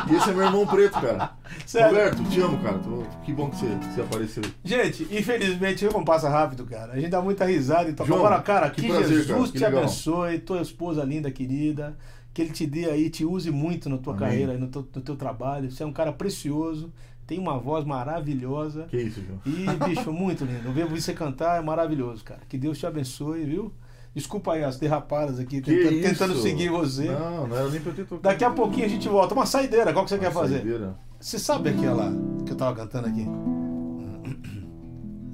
E 0.09 0.15
esse 0.15 0.29
é 0.29 0.33
meu 0.33 0.45
irmão 0.45 0.65
preto, 0.67 0.93
cara. 0.99 1.31
Sério. 1.65 1.89
Roberto, 1.89 2.23
te 2.29 2.41
amo, 2.41 2.57
cara. 2.61 2.79
Tô- 2.79 3.03
Que 3.23 3.33
bom 3.33 3.49
que 3.49 3.57
você, 3.57 3.67
você 3.67 4.01
apareceu. 4.01 4.43
Gente, 4.63 5.03
infelizmente, 5.11 5.87
como 5.87 6.05
passa 6.05 6.29
rápido, 6.29 6.65
cara. 6.65 6.93
A 6.93 6.95
gente 6.99 7.09
dá 7.09 7.21
muita 7.21 7.45
risada 7.45 7.89
e 7.89 7.93
toca. 7.93 8.07
João, 8.07 8.19
Agora, 8.25 8.41
cara, 8.41 8.69
que, 8.69 8.81
que 8.81 8.87
prazer, 8.87 9.07
Jesus 9.07 9.27
cara, 9.27 9.43
que 9.43 9.51
te 9.51 9.59
legal. 9.63 9.79
abençoe, 9.83 10.39
tua 10.39 10.61
esposa 10.61 11.03
linda, 11.03 11.31
querida. 11.31 11.95
Que 12.33 12.41
ele 12.41 12.51
te 12.51 12.65
dê 12.65 12.89
aí, 12.89 13.09
te 13.11 13.23
use 13.23 13.51
muito 13.51 13.87
na 13.89 13.97
tua 13.99 14.13
Amém. 14.15 14.27
carreira, 14.27 14.53
no 14.57 14.67
teu, 14.67 14.81
no 14.95 15.01
teu 15.01 15.15
trabalho. 15.15 15.69
Você 15.69 15.83
é 15.83 15.85
um 15.85 15.93
cara 15.93 16.11
precioso, 16.11 16.91
tem 17.27 17.37
uma 17.37 17.59
voz 17.59 17.85
maravilhosa. 17.85 18.87
Que 18.89 18.97
isso, 18.97 19.21
João? 19.21 19.39
E, 19.45 19.85
bicho, 19.87 20.11
muito 20.11 20.43
lindo. 20.43 20.71
Ver 20.73 20.85
você 20.87 21.13
cantar 21.13 21.59
é 21.59 21.61
maravilhoso, 21.63 22.23
cara. 22.23 22.41
Que 22.49 22.57
Deus 22.57 22.79
te 22.79 22.87
abençoe, 22.87 23.43
viu? 23.45 23.71
Desculpa 24.15 24.53
aí 24.53 24.63
as 24.63 24.77
derrapadas 24.77 25.39
aqui, 25.39 25.59
tentando, 25.59 26.01
tentando 26.01 26.35
seguir 26.35 26.69
você. 26.69 27.05
Não, 27.05 27.47
não 27.47 27.57
era 27.57 27.67
nem 27.69 27.81
pra 27.81 27.91
eu 27.91 27.95
ter 27.95 28.03
tocado. 28.03 28.21
Daqui 28.21 28.43
a 28.43 28.51
pouquinho 28.51 28.85
a 28.85 28.89
gente 28.89 29.09
volta. 29.09 29.33
Uma 29.33 29.45
saideira, 29.45 29.91
qual 29.91 30.05
que 30.05 30.11
você 30.11 30.19
quer 30.19 30.31
fazer? 30.31 30.57
Saideira. 30.57 30.95
Você 31.19 31.39
sabe 31.39 31.69
aquela 31.69 32.13
que 32.45 32.51
eu 32.51 32.55
tava 32.55 32.75
cantando 32.75 33.07
aqui? 33.07 33.25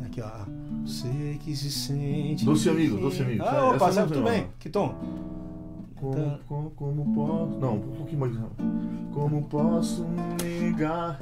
Aqui, 0.05 0.21
ó. 0.21 0.29
Sei 0.85 1.37
que 1.43 1.55
se 1.55 1.69
sente. 1.69 2.45
Doce 2.45 2.69
amigo, 2.69 2.97
doce 2.97 3.21
amigo. 3.21 3.43
Ah, 3.43 3.47
Essa 3.47 3.65
opa, 3.75 3.91
sabe 3.91 4.07
tem 4.11 4.17
tudo 4.21 4.29
bem? 4.29 4.47
Que 4.59 4.69
tom? 4.69 4.95
Como, 5.95 6.15
Tá. 6.15 6.39
como, 6.47 6.69
como 6.71 7.13
posso. 7.13 7.59
Não, 7.59 7.75
um 7.75 7.79
pouquinho 7.97 8.19
mais. 8.21 8.33
Como 9.13 9.43
posso 9.43 10.05
negar 10.41 11.19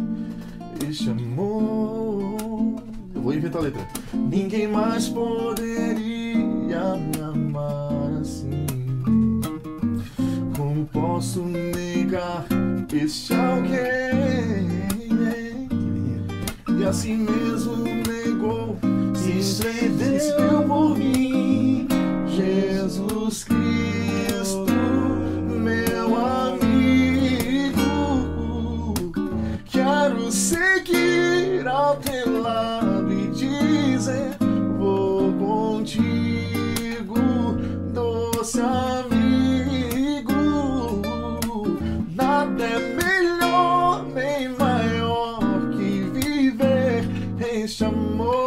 este 0.88 1.10
amor? 1.10 2.76
Eu 3.16 3.22
vou 3.22 3.34
inventar 3.34 3.62
a 3.62 3.66
letra. 3.66 3.82
Ninguém 4.14 4.68
mais 4.68 5.10
poderia 5.10 6.27
me 6.98 7.22
amar 7.22 8.20
assim. 8.22 8.66
Como 10.56 10.86
posso 10.88 11.42
negar 11.44 12.46
este 12.92 13.34
alguém? 13.34 14.88
E 16.80 16.86
assim 16.86 17.18
mesmo 17.18 17.84
negou, 17.84 18.78
se 19.16 19.90
deu 19.90 20.64
por 20.64 20.98
mim. 20.98 21.88
Jesus 22.28 23.46
Cristo, 23.46 24.66
meu 25.48 26.16
amigo, 26.16 27.84
quero 29.66 30.32
seguir 30.32 31.68
ao 31.68 31.96
teu 31.98 32.42
lado 32.42 33.12
e 33.12 33.32
dizer: 33.32 34.38
amigo. 38.60 40.34
Nada 42.16 42.64
é 42.64 42.80
melhor 42.80 44.04
nem 44.14 44.50
maior 44.50 45.40
que 45.72 46.02
viver 46.14 47.06
este 47.54 47.86
amor. 47.86 48.47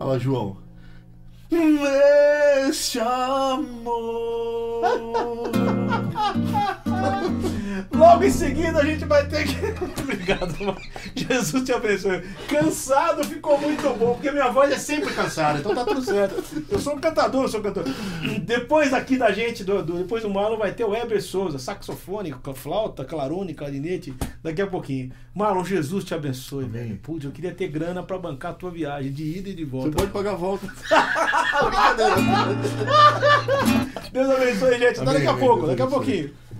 Olha 0.00 0.12
lá, 0.12 0.18
João. 0.18 0.56
Este 2.68 2.98
amor. 3.00 3.60
Logo 7.92 8.24
em 8.24 8.30
seguida 8.30 8.78
a 8.78 8.84
gente 8.84 9.04
vai 9.04 9.26
ter 9.26 9.44
que. 9.46 9.56
Obrigado, 10.02 10.58
mano. 10.64 10.76
Jesus 11.14 11.64
te 11.64 11.72
abençoe. 11.72 12.22
Cansado 12.48 13.24
ficou 13.24 13.58
muito 13.60 13.82
bom, 13.98 14.14
porque 14.14 14.30
minha 14.30 14.48
voz 14.50 14.70
é 14.72 14.78
sempre 14.78 15.12
cansada, 15.12 15.58
então 15.58 15.74
tá 15.74 15.84
tudo 15.84 16.02
certo. 16.02 16.42
Eu 16.70 16.78
sou 16.78 16.94
um 16.94 16.98
cantador, 16.98 17.42
eu 17.44 17.48
sou 17.48 17.60
um 17.60 17.62
cantor. 17.62 17.84
Depois 18.42 18.92
aqui 18.94 19.16
da 19.16 19.30
gente, 19.32 19.64
do, 19.64 19.82
do- 19.82 19.98
depois 19.98 20.22
do 20.22 20.30
Marlon, 20.30 20.56
vai 20.58 20.72
ter 20.72 20.84
o 20.84 20.90
Weber 20.90 21.22
Souza, 21.22 21.58
saxofone, 21.58 22.34
flauta, 22.54 23.04
clarone, 23.04 23.54
clarinete, 23.54 24.14
daqui 24.42 24.62
a 24.62 24.66
pouquinho. 24.66 25.10
Marlon, 25.34 25.64
Jesus 25.64 26.04
te 26.04 26.14
abençoe, 26.14 26.64
Amém. 26.64 26.82
velho. 26.82 26.98
Putz, 27.02 27.24
eu 27.24 27.30
queria 27.32 27.52
ter 27.52 27.68
grana 27.68 28.02
pra 28.02 28.18
bancar 28.18 28.52
a 28.52 28.54
tua 28.54 28.70
viagem, 28.70 29.12
de 29.12 29.38
ida 29.38 29.48
e 29.48 29.54
de 29.54 29.64
Você 29.64 29.70
volta. 29.90 29.96
pode 29.96 30.10
pagar 30.10 30.32
a 30.32 30.36
volta. 30.36 30.66
Deus 34.12 34.30
abençoe, 34.30 34.78
gente. 34.78 35.00
Amém, 35.00 35.14
daqui 35.14 35.26
a 35.26 35.34
pouco, 35.34 35.56
Deus 35.66 35.68
daqui 35.70 35.82
a 35.82 35.86
pouquinho. 35.86 36.30